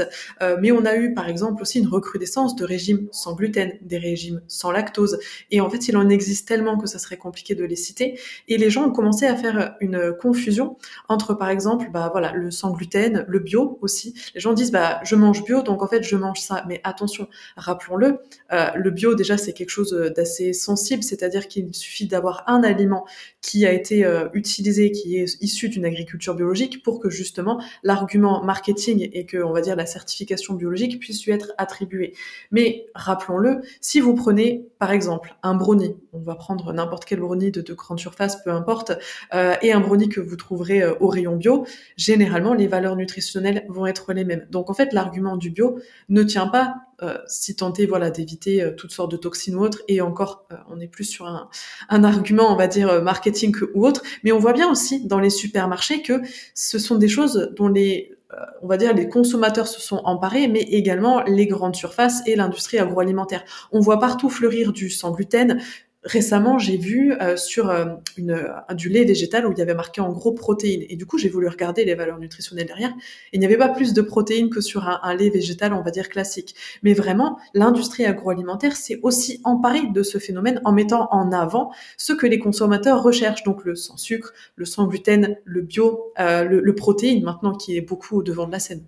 [0.59, 4.41] mais on a eu par exemple aussi une recrudescence de régimes sans gluten, des régimes
[4.47, 5.19] sans lactose,
[5.51, 8.57] et en fait il en existe tellement que ça serait compliqué de les citer, et
[8.57, 10.77] les gens commencer à faire une confusion
[11.09, 14.13] entre, par exemple, bah voilà, le sans gluten, le bio aussi.
[14.35, 16.63] Les gens disent, bah je mange bio, donc en fait je mange ça.
[16.67, 18.19] Mais attention, rappelons-le,
[18.51, 23.05] euh, le bio déjà c'est quelque chose d'assez sensible, c'est-à-dire qu'il suffit d'avoir un aliment
[23.41, 28.43] qui a été euh, utilisé, qui est issu d'une agriculture biologique, pour que justement l'argument
[28.43, 32.13] marketing et que on va dire la certification biologique puisse lui être attribuée.
[32.51, 37.51] Mais rappelons-le, si vous prenez par exemple un brownie, on va prendre n'importe quel brownie
[37.51, 38.93] de, de grande surface, peu importe
[39.31, 41.67] euh, et un brownie que vous trouverez euh, au rayon bio,
[41.97, 44.47] généralement les valeurs nutritionnelles vont être les mêmes.
[44.49, 45.77] Donc en fait, l'argument du bio
[46.09, 49.83] ne tient pas euh, si tenter voilà d'éviter toutes sortes de toxines ou autres.
[49.87, 51.47] Et encore on est plus sur un,
[51.89, 54.01] un, argument on va dire marketing ou autre.
[54.23, 56.21] Mais on voit bien aussi dans les supermarchés que
[56.55, 58.15] ce sont des choses dont les
[58.61, 62.79] on va dire les consommateurs se sont emparés, mais également les grandes surfaces et l'industrie
[62.79, 63.43] agroalimentaire.
[63.71, 65.61] On voit partout fleurir du sans gluten,
[66.03, 67.85] récemment, j'ai vu euh, sur euh,
[68.17, 70.83] une, du lait végétal où il y avait marqué en gros protéines.
[70.89, 72.89] Et du coup, j'ai voulu regarder les valeurs nutritionnelles derrière.
[72.89, 75.91] Et il n'y avait pas plus de protéines que sur un, lait végétal, on va
[75.91, 76.55] dire classique.
[76.83, 82.13] Mais vraiment, l'industrie agroalimentaire s'est aussi emparée de ce phénomène en mettant en avant ce
[82.13, 83.43] que les consommateurs recherchent.
[83.43, 87.77] Donc le sans sucre, le sans gluten, le bio, euh, le, le protéine maintenant qui
[87.77, 88.83] est beaucoup au devant de la scène.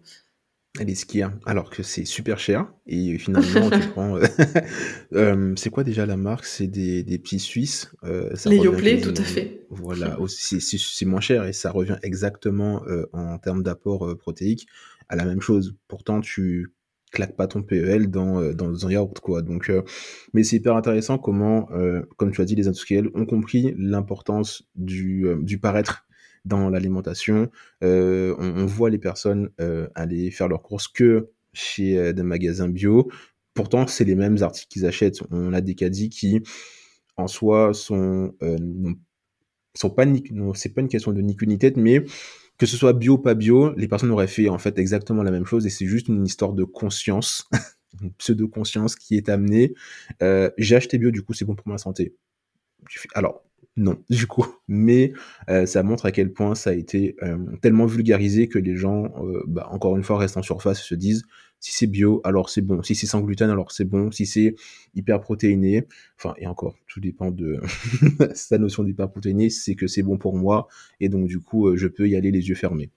[0.80, 2.66] Les skiers, alors que c'est super cher.
[2.88, 4.18] Et finalement, tu prends.
[4.18, 4.26] Euh,
[5.14, 6.46] euh, c'est quoi déjà la marque?
[6.46, 7.94] C'est des, des petits Suisses.
[8.04, 9.60] Euh, les Yoplait, tout à fait.
[9.70, 14.68] Voilà, c'est moins cher et ça revient exactement en termes d'apport protéique
[15.10, 15.76] à la même chose.
[15.88, 16.74] Pourtant, tu
[17.12, 19.42] claques pas ton PEL dans, dans un yaourt, quoi.
[19.42, 19.72] Donc,
[20.34, 21.70] mais c'est hyper intéressant comment,
[22.18, 26.06] comme tu as dit, les industriels ont compris l'importance du, du paraître
[26.46, 27.50] dans l'alimentation.
[27.84, 32.68] Euh, on, voit les personnes euh, aller faire leurs courses que chez euh, des magasins
[32.68, 33.10] bio.
[33.54, 35.22] Pourtant, c'est les mêmes articles qu'ils achètent.
[35.32, 36.42] On a des caddies qui,
[37.18, 38.34] en soi, sont,
[39.76, 40.06] sont pas
[40.56, 42.04] c'est pas une question de ni ni tête, mais
[42.58, 45.32] que ce soit bio ou pas bio, les personnes auraient fait en fait exactement la
[45.32, 47.48] même chose et c'est juste une histoire de conscience,
[48.02, 49.76] une pseudo-conscience qui est amenée.
[50.58, 52.16] J'ai acheté bio, du coup, c'est bon pour ma santé.
[53.14, 53.44] Alors,
[53.78, 54.46] non, du coup.
[54.68, 55.14] Mais
[55.50, 59.06] euh, ça montre à quel point ça a été euh, tellement vulgarisé que les gens,
[59.24, 61.24] euh, bah, encore une fois, restent en surface et se disent
[61.60, 62.84] si c'est bio, alors c'est bon.
[62.84, 64.12] Si c'est sans gluten, alors c'est bon.
[64.12, 64.56] Si c'est
[64.96, 67.62] hyper protéiné, enfin, et encore, tout dépend de
[68.34, 70.68] sa notion d'hyper protéiné, c'est que c'est bon pour moi.
[71.00, 72.92] Et donc, du coup, je peux y aller les yeux fermés.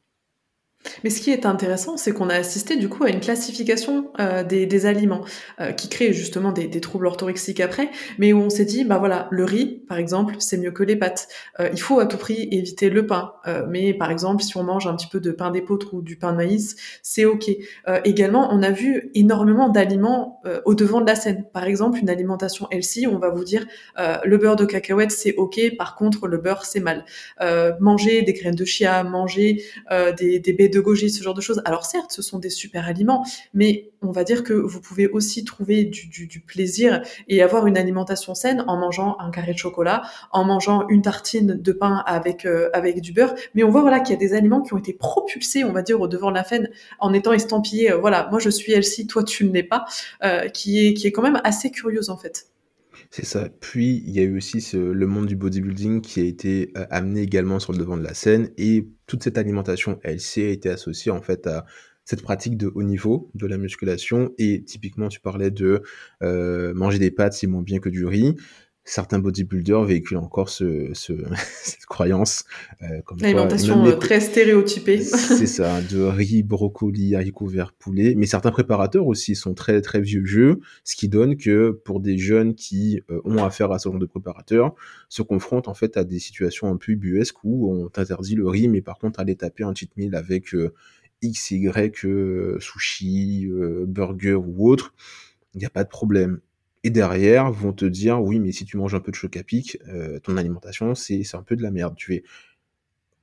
[1.05, 4.42] Mais ce qui est intéressant, c'est qu'on a assisté du coup à une classification euh,
[4.42, 5.25] des, aliments
[5.61, 8.99] euh, qui crée justement des, des, troubles orthorexiques après, mais où on s'est dit, bah
[8.99, 11.29] voilà, le riz, par exemple, c'est mieux que les pâtes.
[11.61, 13.33] Euh, il faut à tout prix éviter le pain,
[13.68, 16.33] mais par exemple, si on mange un petit peu de pain d'épeautre ou du pain
[16.33, 17.51] de maïs, c'est ok.
[18.05, 21.44] également, on a vu énormément d'aliments au devant de la scène.
[21.53, 25.61] Par exemple, une alimentation healthy, on va vous dire, le beurre de cacahuète, c'est ok,
[25.79, 27.05] par contre, le beurre, c'est mal.
[27.81, 29.62] manger des graines de chia, manger
[30.18, 31.62] des, des baies de goji, ce genre de choses.
[31.65, 33.24] Alors certes, ce sont des super aliments,
[33.55, 38.35] mais on va dire que vous pouvez aussi trouver du, plaisir et avoir une alimentation
[38.35, 40.03] saine en mangeant un carré de chocolat,
[40.33, 43.35] en mangeant une tartine de pain avec euh, avec du beurre.
[43.55, 45.83] Mais on voit voilà qu'il y a des aliments qui ont été propulsés, on va
[45.83, 47.93] dire, au devant de la scène en étant estampillés.
[47.93, 49.87] Euh, voilà, moi je suis Elsie, toi tu ne l'es pas,
[50.24, 52.47] euh, qui est qui est quand même assez curieuse en fait.
[53.17, 53.49] C'est ça.
[53.61, 57.23] Puis, il y a eu aussi le monde du bodybuilding qui a été, heu, amené
[57.23, 61.11] également sur le devant de la scène et toute cette alimentation LC a été associée,
[61.11, 61.64] en fait, à
[62.05, 65.81] cette pratique de haut niveau, de la musculation et typiquement, tu parlais de,
[66.23, 68.37] heu, manger des pâtes, c'est moins bien que du riz
[68.87, 71.12] certains bodybuilders véhiculent encore ce, ce
[71.62, 72.45] cette croyance.
[72.82, 75.01] Euh, comme L'alimentation euh, très stéréotypée.
[75.03, 78.14] C'est ça, de riz, brocoli, haricots verts, poulet.
[78.14, 82.16] Mais certains préparateurs aussi sont très très vieux jeux, ce qui donne que pour des
[82.16, 84.74] jeunes qui euh, ont affaire à ce genre de préparateurs,
[85.09, 88.68] se confrontent en fait à des situations un peu ubuesques où on t'interdit le riz,
[88.68, 90.55] mais par contre aller taper un cheat meal avec
[91.22, 92.07] X, Y,
[92.61, 93.49] sushi,
[93.87, 94.95] burger ou autre,
[95.55, 96.41] il n'y a pas de problème
[96.87, 99.43] et derrière vont te dire oui mais si tu manges un peu de choc à
[99.43, 101.97] pic, euh, ton alimentation c'est un peu de la merde.
[101.97, 102.22] Tu es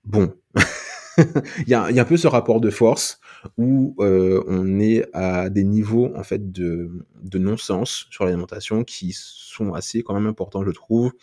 [0.03, 0.33] bon.
[1.17, 3.21] il, y a, un peu ce rapport de force
[3.57, 6.91] où euh, on est à des niveaux en fait de,
[7.33, 11.13] non-sens sur l'alimentation qui sont assez quand même importants je trouve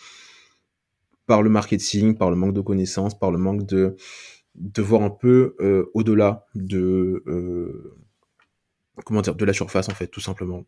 [1.26, 3.97] par le marketing, par le manque de connaissances, par le manque de
[4.55, 7.22] de voir un peu euh, au-delà de
[9.05, 10.64] comment dire de la surface en fait tout simplement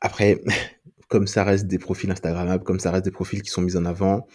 [0.00, 0.40] après,
[1.08, 3.84] comme ça reste des profils Instagrammables, comme ça reste des profils qui sont mis en
[3.84, 4.26] avant,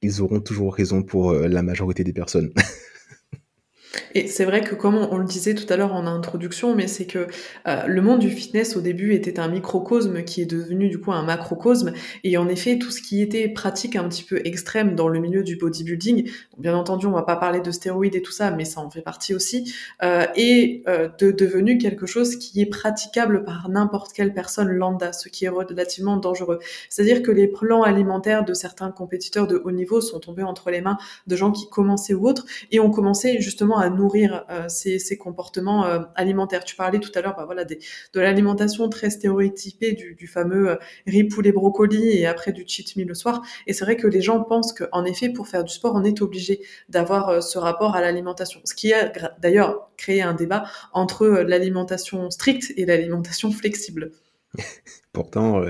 [0.00, 2.52] ils auront toujours raison pour euh, la majorité des personnes.
[4.14, 7.06] Et c'est vrai que comme on, le disait tout à l'heure en introduction, mais c'est
[7.06, 7.26] que
[7.66, 11.12] euh, le monde du fitness au début était un microcosme qui est devenu du coup
[11.12, 11.92] un macrocosme.
[12.24, 15.42] Et en effet, tout ce qui était pratique un petit peu extrême dans le milieu
[15.42, 18.80] du bodybuilding, bien entendu, on va pas parler de stéroïdes et tout ça, mais ça
[18.80, 23.68] en fait partie aussi, euh, est euh, de, devenu quelque chose qui est praticable par
[23.68, 26.58] n'importe quelle personne lambda, ce qui est relativement dangereux.
[26.88, 30.80] C'est-à-dire que les plans alimentaires de certains compétiteurs de haut niveau sont tombés entre les
[30.80, 35.16] mains de gens qui commençaient ou autres et ont commencé justement à nourrir euh, ces,
[35.16, 36.64] comportements euh, alimentaires.
[36.64, 40.76] Tu parlais tout à l'heure bah, de l'alimentation très stéréotypée du, fameux euh,
[41.06, 43.42] riz, poulet, brocoli et après du cheat meal le soir.
[43.66, 46.20] Et c'est vrai que les gens pensent qu'en effet, pour faire du sport, on est
[46.20, 48.60] obligé d'avoir ce rapport à l'alimentation.
[48.64, 54.10] Ce qui a d'ailleurs créé un débat entre l'alimentation stricte et l'alimentation flexible.
[55.12, 55.62] Pourtant,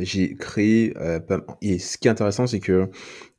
[0.00, 0.94] j'ai créé.
[1.60, 2.88] et ce qui est intéressant, c'est que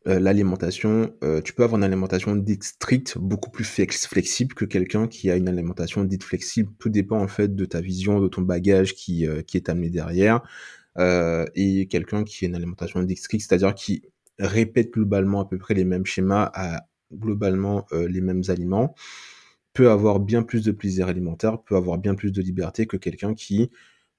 [0.08, 5.08] euh, l'alimentation, euh, tu peux avoir une alimentation dite stricte, beaucoup plus flexible que quelqu'un
[5.08, 6.72] qui a une alimentation dite flexible.
[6.80, 9.90] Tout dépend en fait de ta vision, de ton bagage qui, euh, qui est amené
[9.90, 10.42] derrière.
[11.56, 14.04] et quelqu'un qui a une alimentation dite stricte, c'est-à-dire qui
[14.40, 18.94] répète globalement à peu près les mêmes schémas, à globalement les mêmes aliments,
[19.74, 23.34] peut avoir bien plus de plaisir alimentaire, peut avoir bien plus de liberté que quelqu'un
[23.34, 23.72] qui,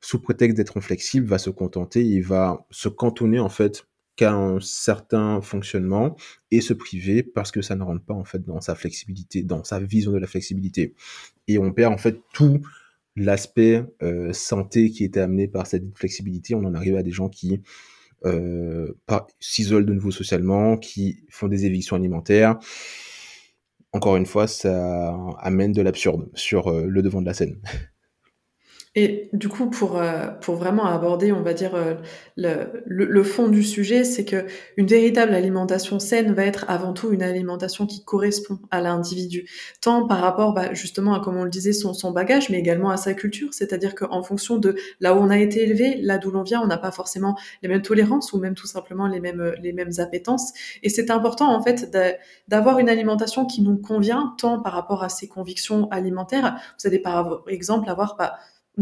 [0.02, 3.86] sous prétexte d'être flexible, va se contenter et va se cantonner en fait
[4.16, 6.16] qu'à un certain fonctionnement
[6.50, 9.64] et se priver parce que ça ne rentre pas en fait dans sa flexibilité, dans
[9.64, 10.94] sa vision de la flexibilité.
[11.48, 12.60] Et on perd en fait tout
[13.16, 16.54] l'aspect euh, santé qui était amené par cette flexibilité.
[16.54, 17.62] On en arrive à des gens qui
[18.24, 18.92] euh,
[19.40, 22.58] s'isolent de nouveau socialement, qui font des évictions alimentaires.
[23.92, 27.60] Encore une fois, ça amène de l'absurde sur euh, le devant de la scène.
[28.94, 31.94] Et du coup, pour, euh, pour vraiment aborder, on va dire, euh,
[32.36, 34.44] le, le, fond du sujet, c'est que
[34.76, 39.48] une véritable alimentation saine va être avant tout une alimentation qui correspond à l'individu,
[39.80, 42.90] tant par rapport bah, justement à, comme on le disait, son, son bagage, mais également
[42.90, 43.54] à sa culture.
[43.54, 46.66] C'est-à-dire qu'en fonction de là où on a été élevé, là d'où l'on vient, on
[46.66, 50.52] n'a pas forcément les mêmes tolérances ou même tout simplement les mêmes, les mêmes appétences.
[50.82, 51.96] Et c'est important, en fait,
[52.48, 56.60] d'avoir une alimentation qui nous convient, tant par rapport à ses convictions alimentaires.
[56.78, 58.16] Vous allez par exemple avoir...
[58.18, 58.34] Bah,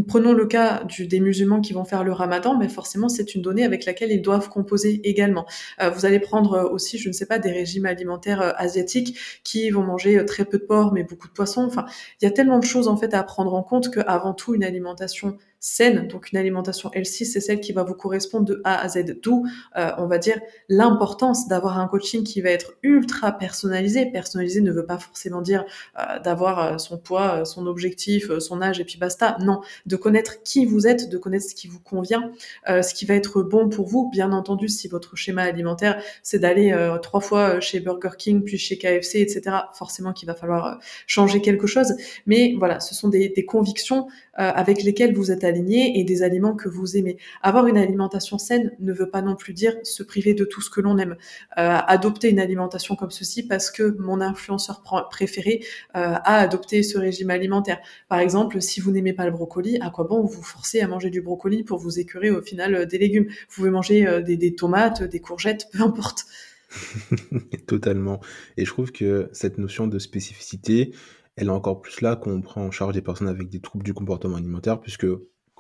[0.07, 3.43] Prenons le cas du, des musulmans qui vont faire le ramadan, mais forcément c'est une
[3.43, 5.47] donnée avec laquelle ils doivent composer également.
[5.83, 9.19] Euh, vous allez prendre euh, aussi, je ne sais pas, des régimes alimentaires euh, asiatiques
[9.43, 11.65] qui vont manger très peu de porc mais beaucoup de poissons.
[11.65, 11.87] Enfin,
[12.21, 14.63] il y a tellement de choses en fait à prendre en compte qu'avant tout une
[14.63, 18.89] alimentation saine, donc une alimentation healthy, c'est celle qui va vous correspondre de A à
[18.89, 19.21] Z.
[19.23, 19.47] D'où,
[19.77, 20.41] euh, on va dire,
[20.71, 24.07] l'importance d'avoir un coaching qui va être ultra personnalisé.
[24.07, 25.67] Personnalisé ne veut pas forcément dire
[25.99, 29.37] euh, d'avoir euh, son poids, son objectif, son âge et puis basta.
[29.41, 32.33] Non, de connaître qui vous êtes, de connaître ce qui vous convient,
[32.67, 34.09] ce qui va être bon pour vous.
[34.11, 38.79] Bien entendu, si votre schéma alimentaire, c'est d'aller trois fois chez Burger King, puis chez
[38.79, 41.95] KFC, etc., forcément qu'il va falloir changer quelque chose.
[42.27, 46.97] Mais voilà, ce sont des, convictions avec lesquelles vous êtes et des aliments que vous
[46.97, 47.17] aimez.
[47.43, 50.71] Avoir une alimentation saine ne veut pas non plus dire se priver de tout ce
[50.71, 51.17] que l'on aime.
[51.59, 55.65] Euh, adopter une alimentation comme ceci parce que mon influenceur préféré
[55.97, 57.81] euh, a adopté ce régime alimentaire.
[58.09, 61.11] Par exemple, si vous n'aimez pas le brocoli, à quoi bon vous forcer à manger
[61.11, 63.27] du brocoli pour vous écurer au final euh, des légumes?
[63.27, 66.27] Vous pouvez manger des, des tomates, des courgettes, peu importe.
[67.67, 68.21] Totalement.
[68.57, 70.93] Et je trouve que cette notion de spécificité,
[71.37, 73.85] elle est encore plus là quand on prend en charge des personnes avec des troubles
[73.85, 75.07] du comportement alimentaire, puisque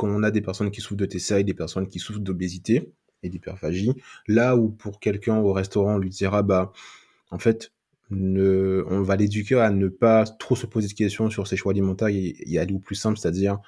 [0.00, 2.90] quand on a des personnes qui souffrent de TCA et des personnes qui souffrent d'obésité
[3.22, 3.92] et d'hyperphagie,
[4.26, 6.72] là où pour quelqu'un au restaurant on lui dira bah
[7.30, 7.70] en fait
[8.08, 11.72] ne, on va l'éduquer à ne pas trop se poser de questions sur ses choix
[11.72, 13.58] alimentaires et, aller au plus simple, c'est-à-dire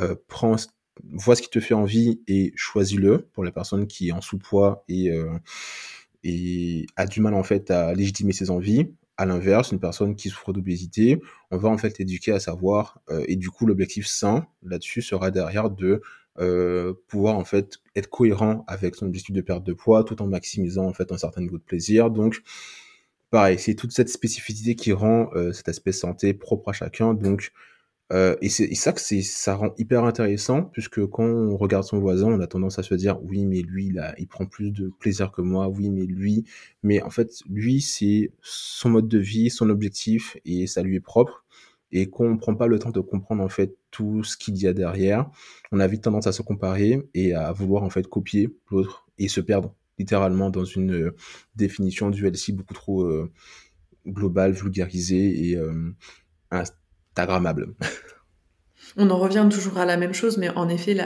[0.00, 0.56] euh, prends,
[1.02, 4.84] vois ce qui te fait envie et choisis-le pour la personne qui est en sous-poids
[4.86, 5.32] et, euh,
[6.24, 8.92] et a du mal en fait à légitimer ses envies.
[9.20, 13.22] À l'inverse, une personne qui souffre d'obésité, on va en fait l'éduquer à savoir, euh,
[13.28, 16.00] et du coup l'objectif sain là-dessus sera derrière de
[16.38, 20.26] euh, pouvoir en fait être cohérent avec son objectif de perte de poids tout en
[20.26, 22.10] maximisant en fait un certain niveau de plaisir.
[22.10, 22.40] Donc
[23.30, 27.12] pareil, c'est toute cette spécificité qui rend euh, cet aspect santé propre à chacun.
[27.12, 27.52] Donc,
[28.12, 31.98] euh, et c'est ça que c'est, ça rend hyper intéressant, puisque quand on regarde son
[32.00, 34.90] voisin, on a tendance à se dire, oui, mais lui, là, il prend plus de
[34.98, 36.44] plaisir que moi, oui, mais lui,
[36.82, 41.00] mais en fait, lui, c'est son mode de vie, son objectif, et ça lui est
[41.00, 41.44] propre.
[41.92, 44.66] Et qu'on ne prend pas le temps de comprendre, en fait, tout ce qu'il y
[44.66, 45.28] a derrière,
[45.72, 49.28] on a vite tendance à se comparer et à vouloir, en fait, copier l'autre et
[49.28, 51.16] se perdre littéralement dans une euh,
[51.56, 53.30] définition du LC beaucoup trop euh,
[54.06, 55.92] globale, vulgarisée et euh,
[58.96, 60.96] On en revient toujours à la même chose, mais en effet,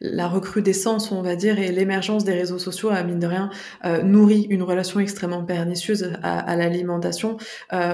[0.00, 3.50] la, recrudescence, on va dire, et l'émergence des réseaux sociaux, à mine de rien,
[4.04, 7.38] nourrit une relation extrêmement pernicieuse à, l'alimentation.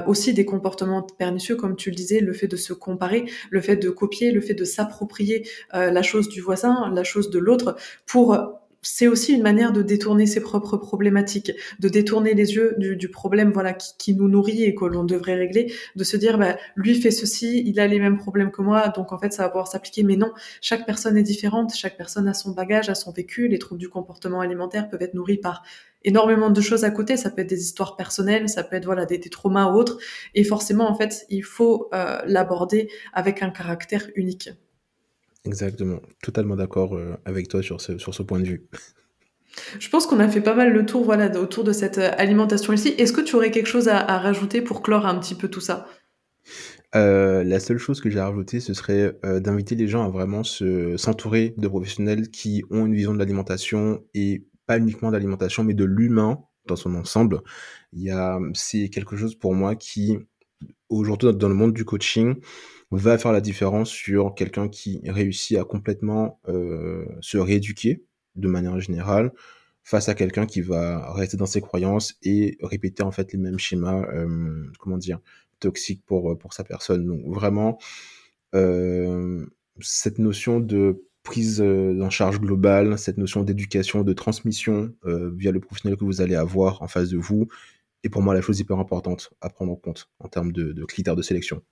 [0.07, 3.77] aussi des comportements pernicieux, comme tu le disais, le fait de se comparer, le fait
[3.77, 8.37] de copier, le fait de s'approprier la chose du voisin, la chose de l'autre, pour
[8.83, 13.51] c'est aussi une manière de détourner ses propres problématiques, de détourner les yeux du, problème
[13.53, 17.11] voilà qui, nous nourrit et que l'on devrait régler, de se dire bah, lui fait
[17.11, 20.03] ceci, il a les mêmes problèmes que moi, donc en fait ça va pouvoir s'appliquer.
[20.05, 23.49] Mais non, chaque personne est différente, chaque personne a son bagage, a son vécu.
[23.49, 25.65] Les troubles du comportement alimentaire peuvent être nourris par
[26.05, 27.17] énormément de choses à côté.
[27.17, 29.99] Ça peut être des histoires personnelles, ça peut être voilà des, traumas ou autres.
[30.35, 34.51] Et forcément en fait il faut euh, l'aborder avec un caractère unique.
[35.45, 38.69] Exactement, totalement d'accord euh, avec toi sur ce, sur ce point de vue.
[39.79, 42.73] Je pense qu'on a fait pas mal le tour voilà, autour de cette euh, alimentation
[42.73, 42.89] ici.
[42.99, 45.87] Est-ce que tu aurais quelque chose à, rajouter pour clore un petit peu tout ça?
[46.95, 50.43] Euh, la seule chose que j'ai à rajouter, ce serait d'inviter les gens à vraiment
[50.43, 55.75] se, s'entourer de professionnels qui ont une vision de l'alimentation et pas uniquement d'alimentation, mais
[55.75, 57.43] de l'humain dans son ensemble.
[57.93, 60.19] Il y a, c'est quelque chose pour moi qui,
[60.89, 62.37] aujourd'hui, dans le monde du coaching,
[62.91, 68.03] va faire la différence sur quelqu'un qui réussit à complètement euh, se rééduquer
[68.37, 69.33] de manière générale
[69.83, 73.59] face à quelqu'un qui va rester dans ses croyances et répéter en fait les mêmes
[73.59, 75.21] schémas, euh, comment dire,
[75.61, 77.07] toxiques pour, pour sa personne.
[77.07, 77.79] Donc vraiment,
[78.55, 79.47] euh,
[79.81, 85.99] cette notion de prise en charge globale, cette notion d'éducation, de transmission via le professionnel
[85.99, 87.49] que vous allez avoir en face de vous,
[88.09, 91.23] pour moi la chose hyper importante à prendre en compte en termes de, critères de
[91.23, 91.63] sélection.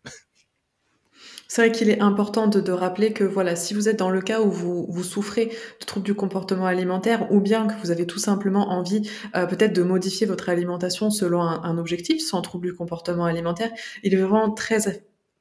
[1.49, 4.41] C'est vrai qu'il est important de, rappeler que voilà, si vous êtes dans le cas
[4.41, 8.71] où vous, souffrez de troubles du comportement alimentaire ou bien que vous avez tout simplement
[8.71, 13.25] envie euh, peut-être de modifier votre alimentation selon un, un objectif sans trouble du comportement
[13.27, 13.71] alimentaire,
[14.03, 14.89] il est vraiment très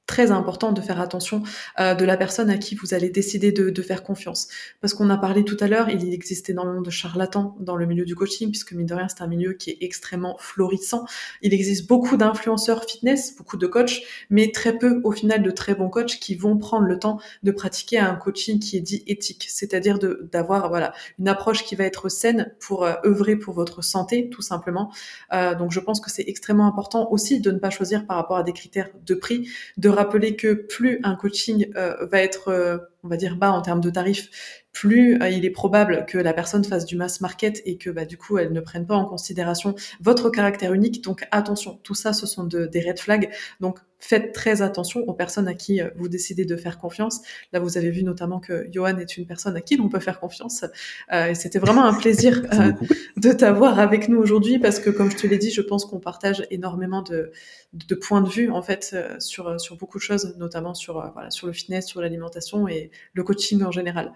[0.07, 1.43] très important de faire attention
[1.79, 4.47] euh, de la personne à qui vous allez décider de, de faire confiance.
[4.81, 8.05] Parce qu'on a parlé tout à l'heure, il existe énormément de charlatans dans le milieu
[8.05, 11.05] du coaching, puisque mine de rien, c'est un milieu qui est extrêmement florissant.
[11.41, 15.75] Il existe beaucoup d'influenceurs fitness, beaucoup de coachs, mais très peu au final de très
[15.75, 19.47] bons coachs qui vont prendre le temps de pratiquer un coaching qui est dit éthique,
[19.49, 19.99] c'est-à-dire
[20.31, 24.41] d'avoir voilà une approche qui va être saine pour euh, œuvrer pour votre santé, tout
[24.41, 24.91] simplement.
[25.33, 28.37] Euh, donc je pense que c'est extrêmement important aussi de ne pas choisir par rapport
[28.37, 32.77] à des critères de prix, de rappeler que plus un coaching euh, va être, euh,
[33.05, 34.29] on va dire, bas en termes de tarifs,
[34.75, 38.03] plus euh, il est probable que la personne fasse du mass market et que bah,
[38.03, 41.01] du coup elle ne prenne pas en considération votre caractère unique.
[41.01, 43.29] Donc attention, tout ça ce sont des red flags.
[43.61, 47.21] Donc faites très attention aux personnes à qui euh, vous décidez de faire confiance.
[47.53, 50.19] Là vous avez vu notamment que Johan est une personne à qui l'on peut faire
[50.19, 50.65] confiance.
[51.13, 52.41] Euh, et c'était vraiment un plaisir
[53.17, 56.01] de t'avoir avec nous aujourd'hui parce que comme je te l'ai dit, je pense qu'on
[56.01, 57.31] partage énormément de,
[57.71, 61.47] de, points de vue en fait sur, sur beaucoup de choses, notamment sur, voilà, sur
[61.47, 64.13] le fitness, sur l'alimentation et le coaching en général.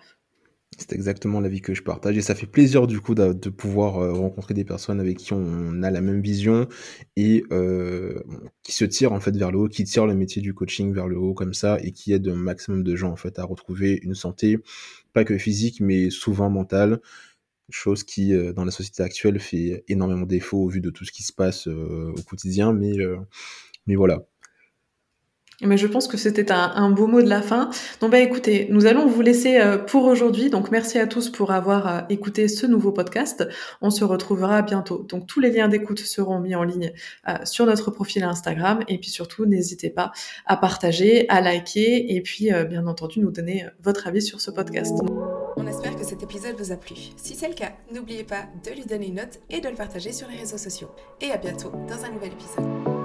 [0.77, 4.13] C'est exactement l'avis que je partage et ça fait plaisir du coup de, pouvoir euh,
[4.13, 6.67] rencontrer des personnes avec qui on a la même vision
[7.15, 8.21] et euh,
[8.63, 11.07] qui se tirent en fait vers le haut, qui tirent le métier du coaching vers
[11.07, 13.99] le haut comme ça et qui aident un maximum de gens en fait à retrouver
[14.03, 14.59] une santé
[15.11, 17.01] pas que physique mais souvent mentale,
[17.69, 21.11] chose qui euh, dans la société actuelle fait énormément défaut au vu de tout ce
[21.11, 22.95] qui se passe au quotidien mais
[23.87, 24.23] mais voilà.
[25.61, 27.69] Mais je pense que c'était un, beau mot de la fin.
[27.99, 30.49] Donc bah écoutez, nous allons vous laisser euh, pour aujourd'hui.
[30.49, 33.47] Donc merci à tous pour avoir euh, écouté ce nouveau podcast.
[33.81, 35.05] On se retrouvera bientôt.
[35.09, 36.93] Donc tous les liens d'écoute seront mis en ligne
[37.27, 38.79] euh, sur notre profil Instagram.
[38.87, 40.11] Et puis surtout, n'hésitez pas
[40.45, 44.97] à partager, à liker et puis bien entendu nous donner votre avis sur ce podcast.
[45.57, 46.95] On espère que cet épisode vous a plu.
[47.17, 50.13] Si c'est le cas, n'oubliez pas de lui donner une note et de le partager
[50.13, 50.89] sur les réseaux sociaux.
[51.21, 52.98] Et à bientôt dans un nouvel épisode.